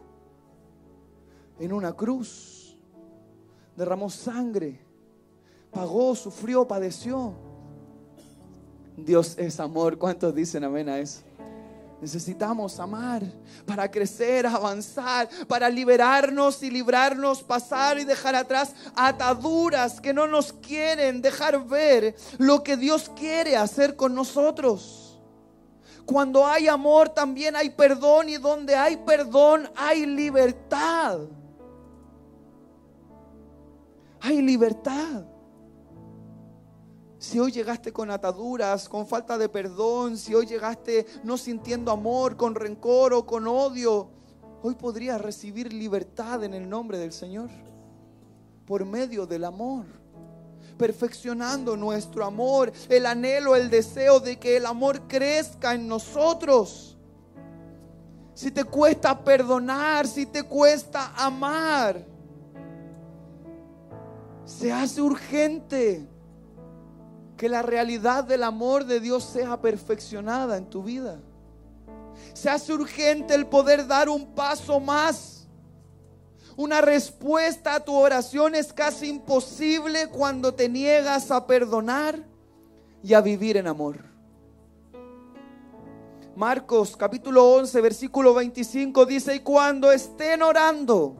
En 1.58 1.72
una 1.72 1.92
cruz. 1.92 2.76
Derramó 3.76 4.10
sangre. 4.10 4.80
Pagó, 5.70 6.14
sufrió, 6.14 6.66
padeció. 6.66 7.34
Dios 8.96 9.36
es 9.38 9.60
amor. 9.60 9.98
¿Cuántos 9.98 10.34
dicen 10.34 10.64
amén 10.64 10.88
a 10.88 10.98
eso? 10.98 11.27
Necesitamos 12.00 12.78
amar 12.78 13.24
para 13.66 13.90
crecer, 13.90 14.46
avanzar, 14.46 15.28
para 15.48 15.68
liberarnos 15.68 16.62
y 16.62 16.70
librarnos, 16.70 17.42
pasar 17.42 17.98
y 17.98 18.04
dejar 18.04 18.36
atrás 18.36 18.72
ataduras 18.94 20.00
que 20.00 20.14
no 20.14 20.28
nos 20.28 20.52
quieren 20.52 21.20
dejar 21.20 21.66
ver 21.66 22.14
lo 22.38 22.62
que 22.62 22.76
Dios 22.76 23.10
quiere 23.16 23.56
hacer 23.56 23.96
con 23.96 24.14
nosotros. 24.14 25.18
Cuando 26.06 26.46
hay 26.46 26.68
amor 26.68 27.08
también 27.08 27.56
hay 27.56 27.70
perdón 27.70 28.28
y 28.28 28.36
donde 28.36 28.76
hay 28.76 28.96
perdón 28.98 29.68
hay 29.76 30.06
libertad. 30.06 31.18
Hay 34.20 34.40
libertad. 34.40 35.24
Si 37.28 37.38
hoy 37.38 37.52
llegaste 37.52 37.92
con 37.92 38.10
ataduras, 38.10 38.88
con 38.88 39.06
falta 39.06 39.36
de 39.36 39.50
perdón, 39.50 40.16
si 40.16 40.34
hoy 40.34 40.46
llegaste 40.46 41.04
no 41.24 41.36
sintiendo 41.36 41.90
amor, 41.90 42.38
con 42.38 42.54
rencor 42.54 43.12
o 43.12 43.26
con 43.26 43.46
odio, 43.46 44.08
hoy 44.62 44.74
podrías 44.76 45.20
recibir 45.20 45.70
libertad 45.70 46.42
en 46.42 46.54
el 46.54 46.66
nombre 46.66 46.96
del 46.96 47.12
Señor 47.12 47.50
por 48.64 48.86
medio 48.86 49.26
del 49.26 49.44
amor. 49.44 49.84
Perfeccionando 50.78 51.76
nuestro 51.76 52.24
amor, 52.24 52.72
el 52.88 53.04
anhelo, 53.04 53.56
el 53.56 53.68
deseo 53.68 54.20
de 54.20 54.38
que 54.38 54.56
el 54.56 54.64
amor 54.64 55.06
crezca 55.06 55.74
en 55.74 55.86
nosotros. 55.86 56.96
Si 58.32 58.50
te 58.50 58.64
cuesta 58.64 59.22
perdonar, 59.22 60.06
si 60.06 60.24
te 60.24 60.44
cuesta 60.44 61.12
amar, 61.14 62.06
se 64.46 64.72
hace 64.72 65.02
urgente 65.02 66.08
que 67.38 67.48
la 67.48 67.62
realidad 67.62 68.24
del 68.24 68.42
amor 68.42 68.84
de 68.84 69.00
Dios 69.00 69.24
sea 69.24 69.58
perfeccionada 69.62 70.58
en 70.58 70.66
tu 70.66 70.82
vida. 70.82 71.20
Se 72.34 72.50
hace 72.50 72.74
urgente 72.74 73.34
el 73.34 73.46
poder 73.46 73.86
dar 73.86 74.08
un 74.08 74.34
paso 74.34 74.80
más. 74.80 75.46
Una 76.56 76.80
respuesta 76.80 77.76
a 77.76 77.80
tu 77.84 77.94
oración 77.94 78.56
es 78.56 78.72
casi 78.72 79.08
imposible 79.08 80.08
cuando 80.08 80.52
te 80.52 80.68
niegas 80.68 81.30
a 81.30 81.46
perdonar 81.46 82.26
y 83.04 83.14
a 83.14 83.20
vivir 83.20 83.56
en 83.56 83.68
amor. 83.68 84.04
Marcos 86.34 86.96
capítulo 86.96 87.44
11, 87.54 87.80
versículo 87.80 88.34
25 88.34 89.06
dice, 89.06 89.36
y 89.36 89.40
cuando 89.40 89.90
estén 89.92 90.42
orando, 90.42 91.16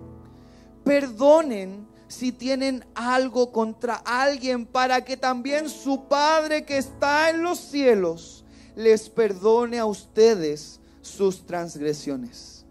perdonen 0.85 1.88
si 2.09 2.33
tienen 2.33 2.85
algo 2.95 3.53
contra 3.53 3.97
alguien, 3.97 4.67
para 4.67 5.05
que 5.05 5.17
también 5.17 5.69
su 5.69 6.09
Padre 6.09 6.65
que 6.65 6.79
está 6.79 7.31
en 7.31 7.43
los 7.43 7.59
cielos 7.59 8.45
les 8.75 9.09
perdone 9.09 9.79
a 9.79 9.87
ustedes 9.87 10.81
sus 11.03 11.47
transgresiones. 11.47 12.65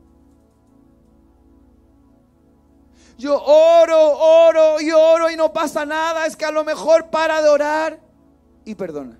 Yo 3.18 3.42
oro, 3.42 4.18
oro 4.18 4.80
y 4.80 4.92
oro 4.92 5.30
y 5.32 5.36
no 5.36 5.52
pasa 5.52 5.86
nada, 5.86 6.26
es 6.26 6.36
que 6.36 6.46
a 6.46 6.52
lo 6.52 6.64
mejor 6.64 7.10
para 7.10 7.42
de 7.42 7.50
orar 7.50 8.00
y 8.64 8.76
perdona 8.76 9.20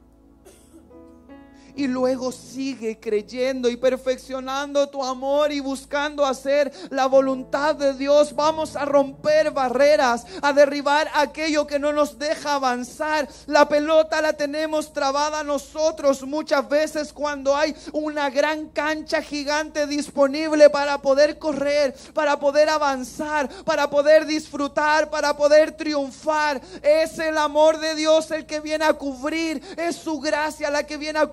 y 1.78 1.88
luego 1.88 2.32
sigue 2.32 3.00
creyendo 3.00 3.70
y 3.70 3.78
perfeccionando 3.78 4.90
tu 4.90 5.04
amor 5.04 5.52
y 5.52 5.60
buscando 5.60 6.26
hacer 6.26 6.72
la 6.90 7.06
voluntad 7.06 7.76
de 7.76 7.94
Dios. 7.94 8.36
Vamos 8.36 8.76
a 8.76 8.84
romper 8.84 9.52
barreras, 9.52 10.26
a 10.42 10.54
derribar 10.54 11.08
aquello 11.14 11.68
que 11.68 11.78
no 11.78 11.94
nos 11.94 12.18
deja 12.18 12.56
avanzar. 12.56 13.28
La 13.46 13.70
pelota 13.70 14.22
la 14.22 14.34
tenemos 14.34 14.92
trabada 14.92 15.44
nosotros 15.44 16.24
muchas 16.24 16.68
veces 16.68 17.14
cuando 17.14 17.56
hay 17.56 17.76
una 17.94 18.32
gran 18.32 18.70
cancha 18.70 19.22
gigante 19.22 19.86
disponible 19.86 20.72
para 20.72 21.00
poder 21.00 21.38
correr, 21.38 21.96
para 22.14 22.40
poder 22.40 22.70
avanzar, 22.70 23.50
para 23.64 23.88
poder 23.90 24.26
disfrutar, 24.26 25.12
para 25.12 25.38
poder 25.38 25.74
triunfar. 25.74 26.60
Es 26.82 27.20
el 27.20 27.38
amor 27.38 27.80
de 27.80 27.94
Dios 27.94 28.32
el 28.32 28.48
que 28.48 28.62
viene 28.62 28.86
a 28.86 28.94
cubrir, 28.94 29.62
es 29.78 29.96
su 29.96 30.20
gracia 30.20 30.72
la 30.72 30.88
que 30.88 30.98
viene 30.98 31.20
a 31.20 31.28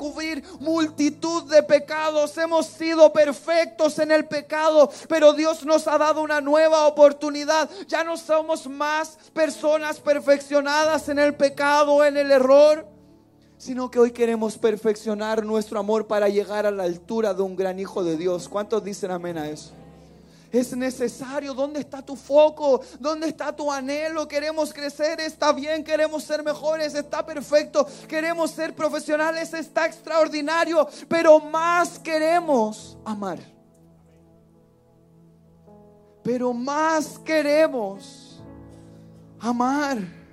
multitud 0.60 1.44
de 1.44 1.62
pecados. 1.62 2.36
Hemos 2.38 2.66
sido 2.66 3.12
perfectos 3.12 3.98
en 3.98 4.10
el 4.10 4.26
pecado, 4.26 4.90
pero 5.08 5.32
Dios 5.32 5.64
nos 5.64 5.86
ha 5.86 5.98
dado 5.98 6.22
una 6.22 6.40
nueva 6.40 6.86
oportunidad. 6.86 7.68
Ya 7.86 8.04
no 8.04 8.16
somos 8.16 8.66
más 8.66 9.18
personas 9.32 10.00
perfeccionadas 10.00 11.08
en 11.08 11.18
el 11.18 11.34
pecado, 11.34 12.04
en 12.04 12.16
el 12.16 12.30
error, 12.30 12.86
sino 13.58 13.90
que 13.90 13.98
hoy 13.98 14.12
queremos 14.12 14.58
perfeccionar 14.58 15.44
nuestro 15.44 15.78
amor 15.78 16.06
para 16.06 16.28
llegar 16.28 16.66
a 16.66 16.70
la 16.70 16.84
altura 16.84 17.34
de 17.34 17.42
un 17.42 17.56
gran 17.56 17.78
hijo 17.78 18.02
de 18.02 18.16
Dios. 18.16 18.48
¿Cuántos 18.48 18.82
dicen 18.84 19.10
amén 19.10 19.38
a 19.38 19.48
eso? 19.48 19.72
Es 20.54 20.76
necesario. 20.76 21.54
¿Dónde 21.54 21.80
está 21.80 22.00
tu 22.00 22.16
foco? 22.16 22.80
¿Dónde 23.00 23.28
está 23.28 23.54
tu 23.54 23.70
anhelo? 23.70 24.28
Queremos 24.28 24.72
crecer, 24.72 25.20
está 25.20 25.52
bien, 25.52 25.82
queremos 25.82 26.22
ser 26.22 26.42
mejores, 26.42 26.94
está 26.94 27.24
perfecto. 27.26 27.86
Queremos 28.08 28.52
ser 28.52 28.74
profesionales, 28.74 29.52
está 29.52 29.86
extraordinario, 29.86 30.88
pero 31.08 31.40
más 31.40 31.98
queremos 31.98 32.96
amar. 33.04 33.38
Pero 36.22 36.52
más 36.54 37.18
queremos 37.18 38.40
amar. 39.40 40.23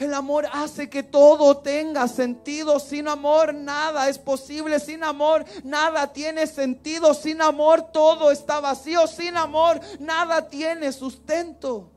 El 0.00 0.14
amor 0.14 0.48
hace 0.50 0.88
que 0.88 1.02
todo 1.02 1.58
tenga 1.58 2.08
sentido. 2.08 2.80
Sin 2.80 3.06
amor 3.06 3.52
nada 3.52 4.08
es 4.08 4.18
posible. 4.18 4.80
Sin 4.80 5.04
amor 5.04 5.44
nada 5.62 6.10
tiene 6.10 6.46
sentido. 6.46 7.12
Sin 7.12 7.42
amor 7.42 7.92
todo 7.92 8.30
está 8.30 8.60
vacío. 8.60 9.06
Sin 9.06 9.36
amor 9.36 9.78
nada 9.98 10.48
tiene 10.48 10.90
sustento. 10.92 11.92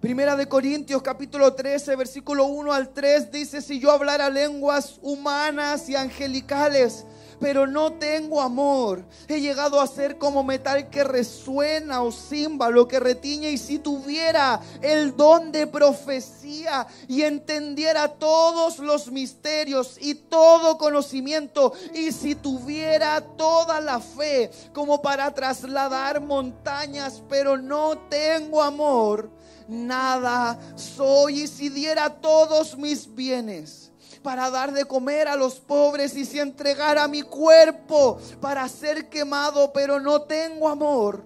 Primera 0.00 0.36
de 0.36 0.46
Corintios 0.46 1.00
capítulo 1.00 1.54
13 1.54 1.96
versículo 1.96 2.44
1 2.44 2.72
al 2.72 2.90
3 2.90 3.32
dice, 3.32 3.62
si 3.62 3.80
yo 3.80 3.90
hablara 3.90 4.28
lenguas 4.28 4.98
humanas 5.00 5.88
y 5.88 5.96
angelicales, 5.96 7.06
pero 7.40 7.66
no 7.66 7.94
tengo 7.94 8.40
amor. 8.40 9.04
He 9.28 9.40
llegado 9.40 9.80
a 9.80 9.86
ser 9.86 10.18
como 10.18 10.42
metal 10.42 10.90
que 10.90 11.04
resuena 11.04 12.02
o 12.02 12.12
címbalo 12.12 12.88
que 12.88 13.00
retiñe. 13.00 13.50
Y 13.50 13.58
si 13.58 13.78
tuviera 13.78 14.60
el 14.80 15.16
don 15.16 15.52
de 15.52 15.66
profecía 15.66 16.86
y 17.08 17.22
entendiera 17.22 18.08
todos 18.08 18.78
los 18.78 19.10
misterios 19.10 19.96
y 20.00 20.14
todo 20.14 20.78
conocimiento, 20.78 21.72
y 21.94 22.12
si 22.12 22.34
tuviera 22.34 23.20
toda 23.20 23.80
la 23.80 24.00
fe 24.00 24.50
como 24.72 25.02
para 25.02 25.32
trasladar 25.32 26.20
montañas, 26.20 27.22
pero 27.28 27.56
no 27.56 27.98
tengo 28.08 28.62
amor, 28.62 29.30
nada 29.68 30.58
soy. 30.76 31.42
Y 31.42 31.46
si 31.46 31.68
diera 31.68 32.10
todos 32.10 32.76
mis 32.76 33.14
bienes 33.14 33.92
para 34.22 34.50
dar 34.50 34.72
de 34.72 34.84
comer 34.84 35.28
a 35.28 35.36
los 35.36 35.60
pobres 35.60 36.16
y 36.16 36.24
si 36.24 36.40
entregara 36.40 37.06
mi 37.06 37.22
cuerpo 37.22 38.18
para 38.40 38.68
ser 38.68 39.08
quemado, 39.08 39.72
pero 39.72 40.00
no 40.00 40.22
tengo 40.22 40.68
amor, 40.68 41.22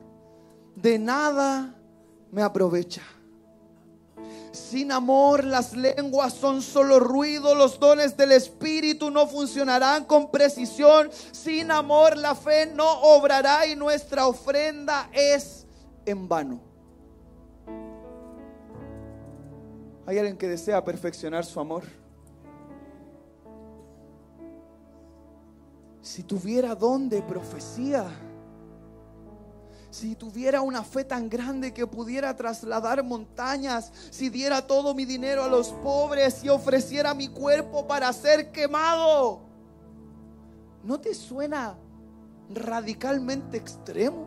de 0.77 0.99
nada 0.99 1.75
me 2.31 2.43
aprovecha. 2.43 3.03
Sin 4.53 4.91
amor 4.91 5.45
las 5.45 5.75
lenguas 5.77 6.35
son 6.35 6.61
solo 6.61 6.99
ruido, 6.99 7.55
los 7.55 7.79
dones 7.79 8.17
del 8.17 8.33
Espíritu 8.33 9.11
no 9.11 9.27
funcionarán 9.27 10.05
con 10.05 10.31
precisión. 10.31 11.09
Sin 11.31 11.71
amor 11.71 12.17
la 12.17 12.35
fe 12.35 12.67
no 12.67 13.01
obrará 13.03 13.67
y 13.67 13.77
nuestra 13.77 14.27
ofrenda 14.27 15.09
es 15.13 15.67
en 16.05 16.29
vano. 16.29 16.70
¿Hay 20.11 20.19
alguien 20.19 20.37
que 20.37 20.49
desea 20.49 20.83
perfeccionar 20.83 21.45
su 21.45 21.61
amor? 21.61 21.85
si 26.03 26.25
tuviera 26.25 26.75
don 26.75 27.09
de 27.09 27.23
profecía, 27.23 28.09
si 29.89 30.17
tuviera 30.17 30.63
una 30.63 30.83
fe 30.83 31.05
tan 31.05 31.29
grande 31.29 31.73
que 31.73 31.87
pudiera 31.87 32.35
trasladar 32.35 33.05
montañas, 33.05 33.93
si 34.11 34.31
diera 34.31 34.67
todo 34.67 34.93
mi 34.97 35.05
dinero 35.05 35.45
a 35.45 35.49
los 35.49 35.69
pobres 35.69 36.43
y 36.43 36.49
ofreciera 36.49 37.15
mi 37.15 37.29
cuerpo 37.29 37.87
para 37.87 38.13
ser 38.13 38.51
quemado, 38.51 39.43
¿no 40.83 40.99
te 40.99 41.15
suena 41.15 41.77
radicalmente 42.53 43.59
extremo? 43.59 44.27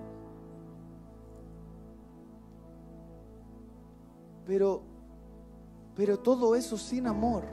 Pero, 4.48 4.93
pero 5.96 6.18
todo 6.20 6.56
eso 6.56 6.78
sin 6.78 7.08
amor 7.08 7.44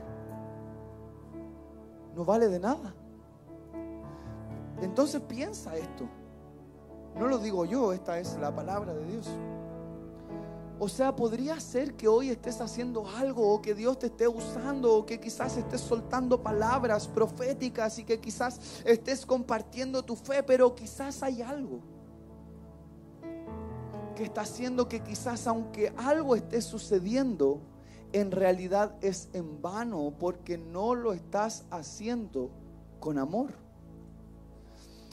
no 2.14 2.24
vale 2.24 2.48
de 2.48 2.58
nada. 2.58 2.94
Entonces 4.82 5.20
piensa 5.20 5.76
esto. 5.76 6.08
No 7.16 7.28
lo 7.28 7.38
digo 7.38 7.64
yo, 7.64 7.92
esta 7.92 8.18
es 8.18 8.36
la 8.38 8.54
palabra 8.54 8.94
de 8.94 9.04
Dios. 9.04 9.28
O 10.78 10.88
sea, 10.88 11.14
podría 11.14 11.60
ser 11.60 11.94
que 11.94 12.08
hoy 12.08 12.30
estés 12.30 12.58
haciendo 12.62 13.06
algo 13.06 13.52
o 13.52 13.60
que 13.60 13.74
Dios 13.74 13.98
te 13.98 14.06
esté 14.06 14.26
usando 14.26 14.94
o 14.94 15.04
que 15.04 15.20
quizás 15.20 15.58
estés 15.58 15.82
soltando 15.82 16.42
palabras 16.42 17.06
proféticas 17.06 17.98
y 17.98 18.04
que 18.04 18.18
quizás 18.18 18.82
estés 18.86 19.26
compartiendo 19.26 20.02
tu 20.02 20.16
fe, 20.16 20.42
pero 20.42 20.74
quizás 20.74 21.22
hay 21.22 21.42
algo 21.42 21.80
que 24.16 24.24
está 24.24 24.40
haciendo 24.40 24.88
que 24.88 25.00
quizás 25.00 25.46
aunque 25.46 25.92
algo 25.98 26.34
esté 26.34 26.62
sucediendo, 26.62 27.60
en 28.12 28.30
realidad 28.30 28.94
es 29.02 29.28
en 29.32 29.62
vano 29.62 30.14
porque 30.18 30.58
no 30.58 30.94
lo 30.94 31.12
estás 31.12 31.64
haciendo 31.70 32.50
con 32.98 33.18
amor. 33.18 33.52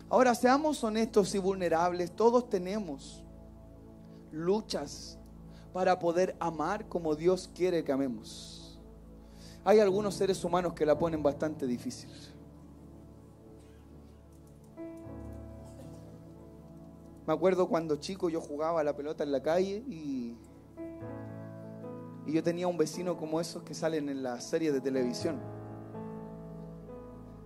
Ahora, 0.09 0.33
seamos 0.35 0.83
honestos 0.83 1.35
y 1.35 1.37
vulnerables. 1.37 2.11
Todos 2.11 2.49
tenemos 2.49 3.23
luchas 4.31 5.17
para 5.73 5.99
poder 5.99 6.35
amar 6.39 6.87
como 6.87 7.15
Dios 7.15 7.49
quiere 7.53 7.83
que 7.83 7.91
amemos. 7.91 8.79
Hay 9.63 9.79
algunos 9.79 10.15
seres 10.15 10.43
humanos 10.43 10.73
que 10.73 10.85
la 10.85 10.97
ponen 10.97 11.21
bastante 11.21 11.67
difícil. 11.67 12.09
Me 17.27 17.33
acuerdo 17.33 17.67
cuando 17.67 17.97
chico 17.97 18.29
yo 18.29 18.39
jugaba 18.39 18.81
la 18.83 18.95
pelota 18.95 19.23
en 19.23 19.33
la 19.33 19.43
calle 19.43 19.83
y, 19.87 20.26
y 22.27 22.33
yo 22.33 22.43
tenía 22.43 22.67
un 22.67 22.77
vecino 22.77 23.15
como 23.15 23.39
esos 23.39 23.63
que 23.63 23.73
salen 23.73 24.09
en 24.09 24.21
las 24.21 24.43
series 24.43 24.73
de 24.73 24.81
televisión. 24.81 25.39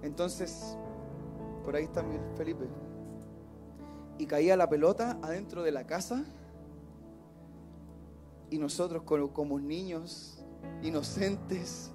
Entonces 0.02 0.76
por 1.64 1.76
ahí 1.76 1.84
está 1.84 2.04
Felipe. 2.36 2.66
Y 4.18 4.26
caía 4.26 4.58
la 4.58 4.68
pelota 4.68 5.20
adentro 5.22 5.62
de 5.62 5.72
la 5.72 5.86
casa. 5.86 6.26
Y 8.50 8.58
nosotros 8.58 9.04
como 9.04 9.60
niños 9.60 10.44
inocentes, 10.82 11.92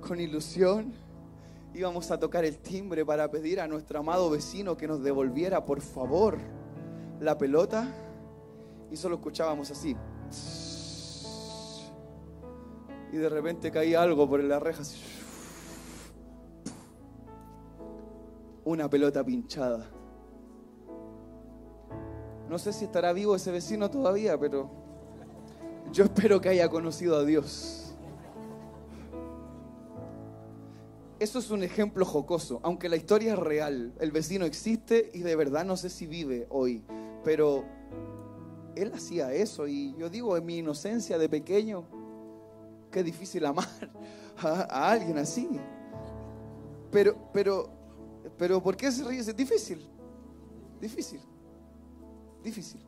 con 0.00 0.20
ilusión, 0.20 0.92
íbamos 1.74 2.10
a 2.10 2.18
tocar 2.18 2.44
el 2.44 2.58
timbre 2.58 3.04
para 3.04 3.30
pedir 3.30 3.60
a 3.60 3.68
nuestro 3.68 4.00
amado 4.00 4.30
vecino 4.30 4.76
que 4.76 4.88
nos 4.88 5.02
devolviera, 5.02 5.64
por 5.64 5.82
favor, 5.82 6.38
la 7.20 7.36
pelota. 7.36 7.94
Y 8.90 8.96
solo 8.96 9.16
escuchábamos 9.16 9.70
así. 9.70 9.94
Y 13.12 13.16
de 13.16 13.28
repente 13.28 13.70
caía 13.70 14.02
algo 14.02 14.28
por 14.28 14.42
la 14.42 14.60
reja. 14.60 14.82
Una 18.64 18.88
pelota 18.88 19.24
pinchada. 19.24 19.90
No 22.48 22.58
sé 22.58 22.72
si 22.72 22.84
estará 22.84 23.12
vivo 23.12 23.36
ese 23.36 23.52
vecino 23.52 23.90
todavía, 23.90 24.38
pero 24.38 24.70
yo 25.92 26.04
espero 26.04 26.40
que 26.40 26.48
haya 26.48 26.68
conocido 26.68 27.16
a 27.16 27.24
Dios. 27.24 27.94
Eso 31.20 31.38
es 31.38 31.50
un 31.50 31.62
ejemplo 31.62 32.06
jocoso, 32.06 32.60
aunque 32.62 32.88
la 32.88 32.96
historia 32.96 33.34
es 33.34 33.38
real. 33.38 33.92
El 34.00 34.10
vecino 34.10 34.46
existe 34.46 35.10
y 35.12 35.18
de 35.20 35.36
verdad 35.36 35.64
no 35.64 35.76
sé 35.76 35.90
si 35.90 36.06
vive 36.06 36.46
hoy, 36.48 36.82
pero 37.22 37.64
él 38.74 38.92
hacía 38.94 39.32
eso 39.34 39.68
y 39.68 39.94
yo 39.98 40.08
digo 40.08 40.36
en 40.36 40.46
mi 40.46 40.58
inocencia 40.58 41.18
de 41.18 41.28
pequeño, 41.28 41.84
qué 42.90 43.02
difícil 43.02 43.46
amar 43.46 43.66
a, 44.42 44.90
alguien 44.90 45.18
así. 45.18 45.48
Pero, 46.90 47.16
pero 47.32 47.80
pero 48.36 48.62
¿por 48.62 48.76
qué 48.76 48.90
se 48.90 49.04
ríe? 49.04 49.20
Es 49.20 49.36
difícil. 49.36 49.86
Difícil. 50.80 51.20
Difícil. 52.42 52.80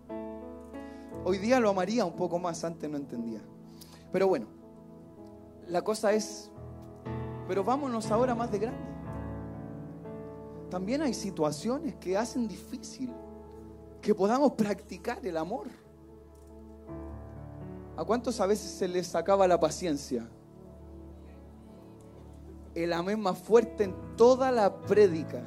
Hoy 1.25 1.39
día 1.39 1.61
lo 1.61 1.71
amaría 1.71 2.05
un 2.05 2.17
poco 2.17 2.39
más, 2.39 2.65
antes 2.65 2.89
no 2.89 2.97
entendía. 2.97 3.41
Pero 4.11 4.29
bueno, 4.29 4.47
la 5.69 5.83
cosa 5.83 6.13
es, 6.13 6.51
pero 7.47 7.63
vámonos 7.63 8.11
ahora 8.11 8.35
más 8.35 8.51
de 8.51 8.59
grande. 8.59 8.93
También 10.71 11.03
hay 11.03 11.13
situaciones 11.13 11.97
que 11.97 12.17
hacen 12.17 12.49
difícil 12.49 13.13
que 14.01 14.15
podamos 14.15 14.53
practicar 14.53 15.25
el 15.27 15.37
amor. 15.37 15.67
¿A 17.97 18.05
cuántos 18.05 18.41
a 18.41 18.47
veces 18.47 18.71
se 18.71 18.89
les 18.89 19.15
acaba 19.15 19.47
la 19.47 19.61
paciencia? 19.61 20.29
el 22.75 22.93
amén 22.93 23.21
más 23.21 23.39
fuerte 23.39 23.85
en 23.85 23.95
toda 24.17 24.51
la 24.51 24.75
prédica, 24.75 25.43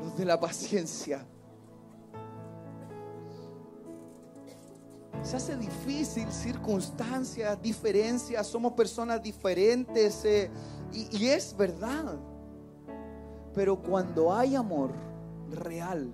los 0.00 0.16
de 0.16 0.24
la 0.24 0.40
paciencia. 0.40 1.26
Se 5.22 5.36
hace 5.36 5.56
difícil, 5.56 6.30
circunstancias, 6.30 7.60
diferencias, 7.60 8.46
somos 8.46 8.72
personas 8.72 9.22
diferentes 9.22 10.24
eh, 10.24 10.50
y, 10.92 11.24
y 11.24 11.28
es 11.28 11.54
verdad. 11.56 12.16
Pero 13.52 13.76
cuando 13.82 14.32
hay 14.32 14.54
amor 14.54 14.92
real, 15.50 16.12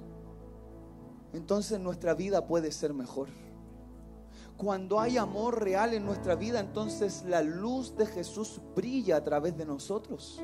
entonces 1.32 1.78
nuestra 1.78 2.14
vida 2.14 2.46
puede 2.46 2.72
ser 2.72 2.94
mejor. 2.94 3.28
Cuando 4.56 5.00
hay 5.00 5.18
amor 5.18 5.62
real 5.62 5.94
en 5.94 6.04
nuestra 6.04 6.36
vida, 6.36 6.60
entonces 6.60 7.24
la 7.26 7.42
luz 7.42 7.96
de 7.96 8.06
Jesús 8.06 8.60
brilla 8.76 9.16
a 9.16 9.24
través 9.24 9.56
de 9.56 9.66
nosotros. 9.66 10.40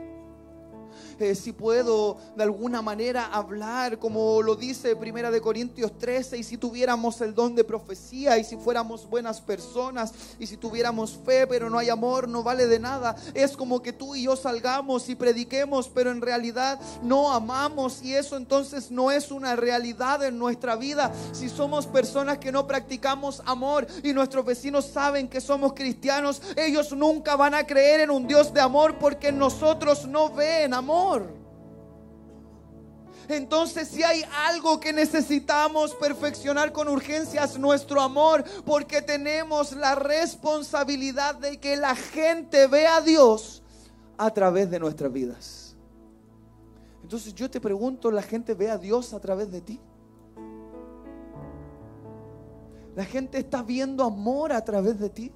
Eh, 1.18 1.34
si 1.34 1.52
puedo 1.52 2.16
de 2.36 2.42
alguna 2.42 2.82
manera 2.82 3.26
hablar, 3.26 3.98
como 3.98 4.42
lo 4.42 4.54
dice 4.54 4.96
Primera 4.96 5.30
de 5.30 5.40
Corintios 5.40 5.98
13, 5.98 6.38
y 6.38 6.42
si 6.42 6.56
tuviéramos 6.56 7.20
el 7.20 7.34
don 7.34 7.54
de 7.54 7.64
profecía, 7.64 8.38
y 8.38 8.44
si 8.44 8.56
fuéramos 8.56 9.08
buenas 9.08 9.40
personas, 9.40 10.12
y 10.38 10.46
si 10.46 10.56
tuviéramos 10.56 11.18
fe, 11.24 11.46
pero 11.46 11.70
no 11.70 11.78
hay 11.78 11.88
amor, 11.88 12.28
no 12.28 12.42
vale 12.42 12.66
de 12.66 12.78
nada. 12.78 13.16
Es 13.34 13.56
como 13.56 13.82
que 13.82 13.92
tú 13.92 14.14
y 14.14 14.24
yo 14.24 14.36
salgamos 14.36 15.08
y 15.08 15.14
prediquemos, 15.14 15.88
pero 15.88 16.10
en 16.10 16.20
realidad 16.20 16.80
no 17.02 17.32
amamos, 17.32 18.02
y 18.02 18.14
eso 18.14 18.36
entonces 18.36 18.90
no 18.90 19.10
es 19.10 19.30
una 19.30 19.56
realidad 19.56 20.22
en 20.24 20.38
nuestra 20.38 20.76
vida. 20.76 21.12
Si 21.32 21.48
somos 21.48 21.86
personas 21.86 22.38
que 22.38 22.52
no 22.52 22.66
practicamos 22.66 23.42
amor 23.46 23.86
y 24.02 24.12
nuestros 24.12 24.44
vecinos 24.44 24.86
saben 24.86 25.28
que 25.28 25.40
somos 25.40 25.72
cristianos, 25.72 26.42
ellos 26.56 26.92
nunca 26.92 27.36
van 27.36 27.54
a 27.54 27.66
creer 27.66 28.00
en 28.00 28.10
un 28.10 28.26
Dios 28.26 28.52
de 28.52 28.60
amor 28.60 28.98
porque 28.98 29.32
nosotros 29.32 30.06
no 30.06 30.30
ven 30.30 30.74
amor. 30.74 30.79
Entonces 33.28 33.88
si 33.88 34.02
hay 34.02 34.24
algo 34.48 34.80
que 34.80 34.92
necesitamos 34.92 35.94
perfeccionar 35.94 36.72
con 36.72 36.88
urgencia 36.88 37.44
es 37.44 37.58
nuestro 37.58 38.00
amor, 38.00 38.44
porque 38.64 39.02
tenemos 39.02 39.72
la 39.72 39.94
responsabilidad 39.94 41.36
de 41.36 41.58
que 41.58 41.76
la 41.76 41.94
gente 41.94 42.66
vea 42.66 42.96
a 42.96 43.00
Dios 43.00 43.62
a 44.18 44.30
través 44.32 44.68
de 44.70 44.80
nuestras 44.80 45.12
vidas. 45.12 45.76
Entonces 47.02 47.34
yo 47.34 47.48
te 47.48 47.60
pregunto, 47.60 48.10
¿la 48.10 48.22
gente 48.22 48.54
ve 48.54 48.70
a 48.70 48.78
Dios 48.78 49.14
a 49.14 49.20
través 49.20 49.50
de 49.50 49.60
ti? 49.60 49.80
¿La 52.96 53.04
gente 53.04 53.38
está 53.38 53.62
viendo 53.62 54.04
amor 54.04 54.52
a 54.52 54.64
través 54.64 54.98
de 54.98 55.08
ti? 55.08 55.32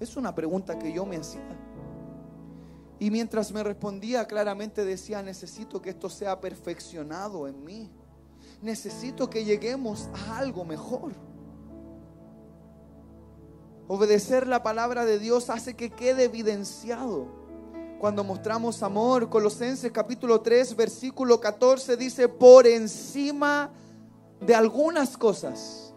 Es 0.00 0.16
una 0.16 0.34
pregunta 0.34 0.78
que 0.78 0.92
yo 0.92 1.04
me 1.04 1.16
hacía. 1.16 1.71
Y 3.02 3.10
mientras 3.10 3.50
me 3.50 3.64
respondía 3.64 4.28
claramente 4.28 4.84
decía, 4.84 5.24
necesito 5.24 5.82
que 5.82 5.90
esto 5.90 6.08
sea 6.08 6.40
perfeccionado 6.40 7.48
en 7.48 7.64
mí. 7.64 7.90
Necesito 8.60 9.28
que 9.28 9.44
lleguemos 9.44 10.08
a 10.14 10.38
algo 10.38 10.64
mejor. 10.64 11.10
Obedecer 13.88 14.46
la 14.46 14.62
palabra 14.62 15.04
de 15.04 15.18
Dios 15.18 15.50
hace 15.50 15.74
que 15.74 15.90
quede 15.90 16.26
evidenciado. 16.26 17.26
Cuando 17.98 18.22
mostramos 18.22 18.84
amor, 18.84 19.28
Colosenses 19.28 19.90
capítulo 19.90 20.40
3, 20.40 20.76
versículo 20.76 21.40
14 21.40 21.96
dice, 21.96 22.28
por 22.28 22.68
encima 22.68 23.72
de 24.40 24.54
algunas 24.54 25.16
cosas 25.16 25.92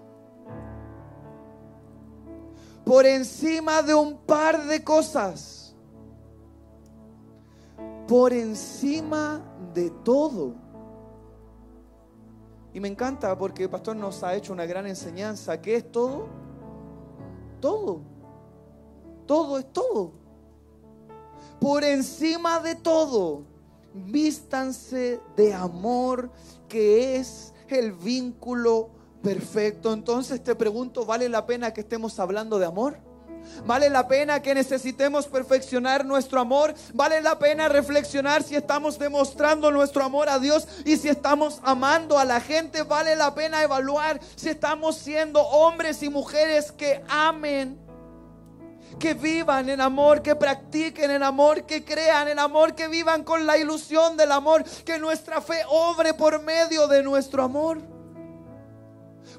por 2.84 3.08
encima 3.08 3.82
de 3.82 3.96
un 3.96 4.16
par 4.16 4.68
de 4.68 4.84
cosas, 4.84 5.65
por 8.08 8.34
encima 8.34 9.42
de 9.74 9.90
todo. 10.04 10.54
Y 12.74 12.80
me 12.80 12.88
encanta 12.88 13.38
porque 13.38 13.64
el 13.64 13.70
pastor 13.70 13.96
nos 13.96 14.22
ha 14.24 14.36
hecho 14.36 14.52
una 14.52 14.66
gran 14.66 14.86
enseñanza. 14.86 15.62
¿Qué 15.62 15.76
es 15.76 15.92
todo? 15.92 16.28
Todo. 17.62 18.02
Todo 19.26 19.58
es 19.58 19.72
todo. 19.72 20.12
Por 21.60 21.84
encima 21.84 22.60
de 22.60 22.76
todo, 22.76 23.44
vístanse 23.94 25.22
de 25.36 25.54
amor 25.54 26.30
que 26.68 27.16
es 27.16 27.54
el 27.70 27.94
vínculo 27.94 28.90
perfecto. 29.24 29.94
Entonces 29.94 30.44
te 30.44 30.54
pregunto, 30.54 31.06
¿vale 31.06 31.30
la 31.30 31.46
pena 31.46 31.74
que 31.74 31.82
estemos 31.82 32.20
hablando 32.20 32.60
de 32.60 32.66
amor? 32.66 33.00
¿Vale 33.66 33.90
la 33.90 34.08
pena 34.08 34.42
que 34.42 34.56
necesitemos 34.56 35.28
perfeccionar 35.28 36.06
nuestro 36.06 36.40
amor? 36.40 36.74
¿Vale 36.94 37.22
la 37.22 37.40
pena 37.40 37.70
reflexionar 37.70 38.44
si 38.44 38.56
estamos 38.56 39.00
demostrando 39.00 39.72
nuestro 39.72 40.04
amor 40.04 40.30
a 40.30 40.40
Dios 40.40 40.68
y 40.86 40.98
si 40.98 41.10
estamos 41.10 41.60
amando 41.64 42.18
a 42.18 42.26
la 42.26 42.42
gente? 42.42 42.84
¿Vale 42.84 43.16
la 43.16 43.34
pena 43.34 43.64
evaluar 43.64 44.20
si 44.36 44.50
estamos 44.50 44.98
siendo 44.98 45.42
hombres 45.42 46.04
y 46.04 46.10
mujeres 46.10 46.72
que 46.72 47.04
amen? 47.08 47.80
Que 49.00 49.14
vivan 49.14 49.70
en 49.70 49.82
amor, 49.82 50.22
que 50.22 50.36
practiquen 50.36 51.12
en 51.12 51.24
amor, 51.24 51.66
que 51.66 51.84
crean 51.84 52.28
en 52.28 52.40
amor, 52.40 52.76
que 52.76 52.88
vivan 52.88 53.24
con 53.24 53.46
la 53.46 53.58
ilusión 53.58 54.16
del 54.16 54.32
amor, 54.32 54.64
que 54.86 55.00
nuestra 55.00 55.42
fe 55.42 55.64
obre 55.68 56.14
por 56.14 56.42
medio 56.42 56.88
de 56.88 57.04
nuestro 57.04 57.44
amor. 57.44 57.95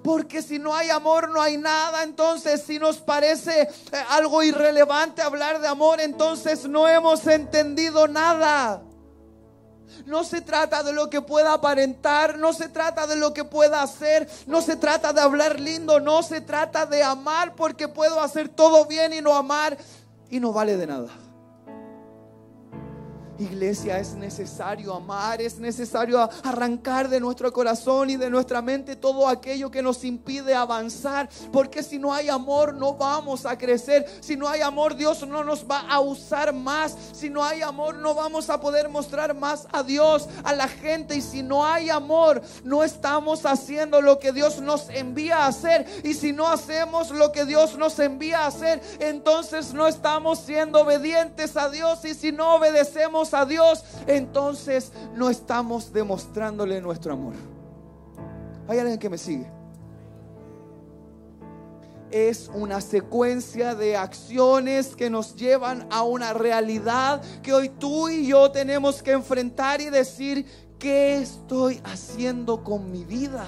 Porque 0.07 0.41
si 0.41 0.61
no 0.61 0.73
hay 0.73 0.89
amor, 0.89 1.31
no 1.31 1.43
hay 1.43 1.57
nada. 1.57 2.05
Entonces, 2.05 2.63
si 2.63 2.79
nos 2.79 2.99
parece 2.99 3.63
eh, 3.63 3.69
algo 4.11 4.41
irrelevante 4.45 5.21
hablar 5.21 5.61
de 5.61 5.67
amor, 5.67 6.01
entonces 6.01 6.69
no 6.69 6.87
hemos 6.87 7.27
entendido 7.27 8.07
nada. 8.07 8.83
No 10.07 10.23
se 10.23 10.43
trata 10.43 10.85
de 10.85 10.93
lo 10.93 11.11
que 11.11 11.23
pueda 11.23 11.55
aparentar, 11.55 12.39
no 12.39 12.53
se 12.53 12.69
trata 12.69 13.09
de 13.09 13.17
lo 13.17 13.35
que 13.35 13.43
pueda 13.43 13.83
hacer, 13.83 14.29
no 14.47 14.63
se 14.63 14.77
trata 14.77 15.13
de 15.13 15.21
hablar 15.21 15.59
lindo, 15.59 15.99
no 15.99 16.23
se 16.23 16.41
trata 16.41 16.87
de 16.87 17.03
amar 17.03 17.57
porque 17.57 17.89
puedo 17.89 18.21
hacer 18.21 18.49
todo 18.49 18.87
bien 18.87 19.13
y 19.13 19.21
no 19.21 19.35
amar 19.35 19.77
y 20.31 20.39
no 20.39 20.53
vale 20.53 20.77
de 20.77 20.87
nada. 20.87 21.26
Iglesia, 23.39 23.99
es 23.99 24.15
necesario 24.15 24.95
amar, 24.95 25.41
es 25.41 25.59
necesario 25.59 26.29
arrancar 26.43 27.09
de 27.09 27.21
nuestro 27.21 27.53
corazón 27.53 28.11
y 28.11 28.17
de 28.17 28.31
nuestra 28.31 28.63
mente 28.63 28.97
todo 28.97 29.29
aquello 29.29 29.71
que 29.71 29.83
nos 29.83 30.05
impide 30.05 30.55
avanzar, 30.55 31.29
porque 31.53 31.83
si 31.83 31.99
no 31.99 32.13
hay 32.13 32.29
amor 32.29 32.75
no 32.75 32.95
vamos 32.95 33.47
a 33.47 33.59
crecer, 33.59 34.07
si 34.21 34.37
no 34.37 34.49
hay 34.49 34.61
amor 34.61 34.97
Dios 34.97 35.27
no 35.27 35.45
nos 35.45 35.69
va 35.69 35.81
a 35.81 36.01
usar 36.01 36.53
más, 36.53 36.97
si 37.13 37.29
no 37.29 37.45
hay 37.45 37.63
amor 37.63 37.97
no 37.97 38.15
vamos 38.15 38.49
a 38.51 38.61
poder 38.61 38.89
mostrar 38.89 39.35
más 39.35 39.67
a 39.73 39.83
Dios, 39.83 40.29
a 40.45 40.53
la 40.53 40.69
gente, 40.69 41.17
y 41.17 41.21
si 41.21 41.43
no 41.43 41.67
hay 41.67 41.91
amor 41.91 42.43
no 42.65 42.83
estamos 42.83 43.45
haciendo 43.47 44.01
lo 44.01 44.19
que 44.19 44.33
Dios 44.33 44.61
nos 44.61 44.89
envía 44.91 45.45
a 45.45 45.49
hacer, 45.49 45.87
y 46.05 46.15
si 46.15 46.33
no 46.33 46.49
hacemos 46.49 47.11
lo 47.11 47.33
que 47.33 47.45
Dios 47.45 47.77
nos 47.77 47.99
envía 47.99 48.41
a 48.41 48.47
hacer, 48.47 48.81
entonces 48.99 49.75
no 49.75 49.87
estamos 49.87 50.39
siendo 50.39 50.81
obedientes 50.81 51.57
a 51.57 51.69
Dios, 51.69 52.05
y 52.05 52.15
si 52.15 52.33
no 52.33 52.55
obedecemos 52.57 53.26
a 53.35 53.47
Dios, 53.47 53.85
entonces 54.07 54.93
no 55.15 55.31
estamos 55.31 55.93
demostrándole 55.93 56.81
nuestro 56.81 57.13
amor. 57.13 57.35
¿Hay 58.69 58.79
alguien 58.79 58.99
que 58.99 59.09
me 59.09 59.19
sigue? 59.19 59.57
es 62.11 62.51
una 62.55 62.81
secuencia 62.81 63.75
de 63.75 63.97
acciones 63.97 64.95
que 64.97 65.11
nos 65.11 65.35
llevan 65.37 65.87
a 65.91 66.03
una 66.03 66.33
realidad 66.33 67.21
que 67.43 67.53
hoy 67.53 67.69
tú 67.69 68.09
y 68.09 68.29
yo 68.29 68.51
tenemos 68.51 69.03
que 69.03 69.13
enfrentar 69.13 69.81
y 69.81 69.91
decir, 69.91 70.47
¿qué 70.79 71.19
estoy 71.19 71.81
haciendo 71.85 72.63
con 72.63 72.91
mi 72.91 73.05
vida? 73.05 73.47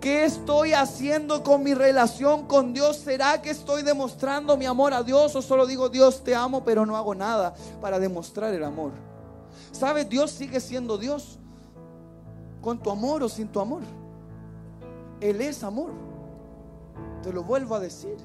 ¿Qué 0.00 0.24
estoy 0.24 0.74
haciendo 0.74 1.42
con 1.42 1.64
mi 1.64 1.74
relación 1.74 2.46
con 2.46 2.72
Dios? 2.72 2.98
¿Será 2.98 3.42
que 3.42 3.50
estoy 3.50 3.82
demostrando 3.82 4.56
mi 4.56 4.64
amor 4.64 4.94
a 4.94 5.02
Dios 5.02 5.34
o 5.34 5.42
solo 5.42 5.66
digo 5.66 5.88
Dios 5.88 6.22
te 6.22 6.36
amo 6.36 6.62
pero 6.64 6.86
no 6.86 6.96
hago 6.96 7.16
nada 7.16 7.54
para 7.80 7.98
demostrar 7.98 8.54
el 8.54 8.62
amor? 8.62 8.92
¿Sabes? 9.72 10.08
Dios 10.08 10.30
sigue 10.30 10.60
siendo 10.60 10.98
Dios 10.98 11.38
con 12.60 12.78
tu 12.78 12.92
amor 12.92 13.24
o 13.24 13.28
sin 13.28 13.48
tu 13.48 13.58
amor. 13.58 13.82
Él 15.20 15.40
es 15.40 15.64
amor. 15.64 15.90
Te 17.24 17.32
lo 17.32 17.42
vuelvo 17.42 17.74
a 17.74 17.80
decir. 17.80 18.16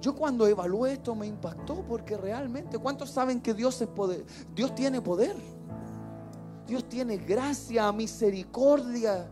Yo 0.00 0.16
cuando 0.16 0.48
evalué 0.48 0.94
esto 0.94 1.14
me 1.14 1.28
impactó 1.28 1.84
porque 1.88 2.16
realmente, 2.16 2.78
¿cuántos 2.78 3.10
saben 3.10 3.40
que 3.40 3.54
Dios 3.54 3.80
es 3.80 3.86
poder? 3.86 4.24
Dios 4.56 4.74
tiene 4.74 5.00
poder. 5.00 5.36
Dios 6.66 6.88
tiene 6.88 7.16
gracia, 7.16 7.92
misericordia 7.92 9.28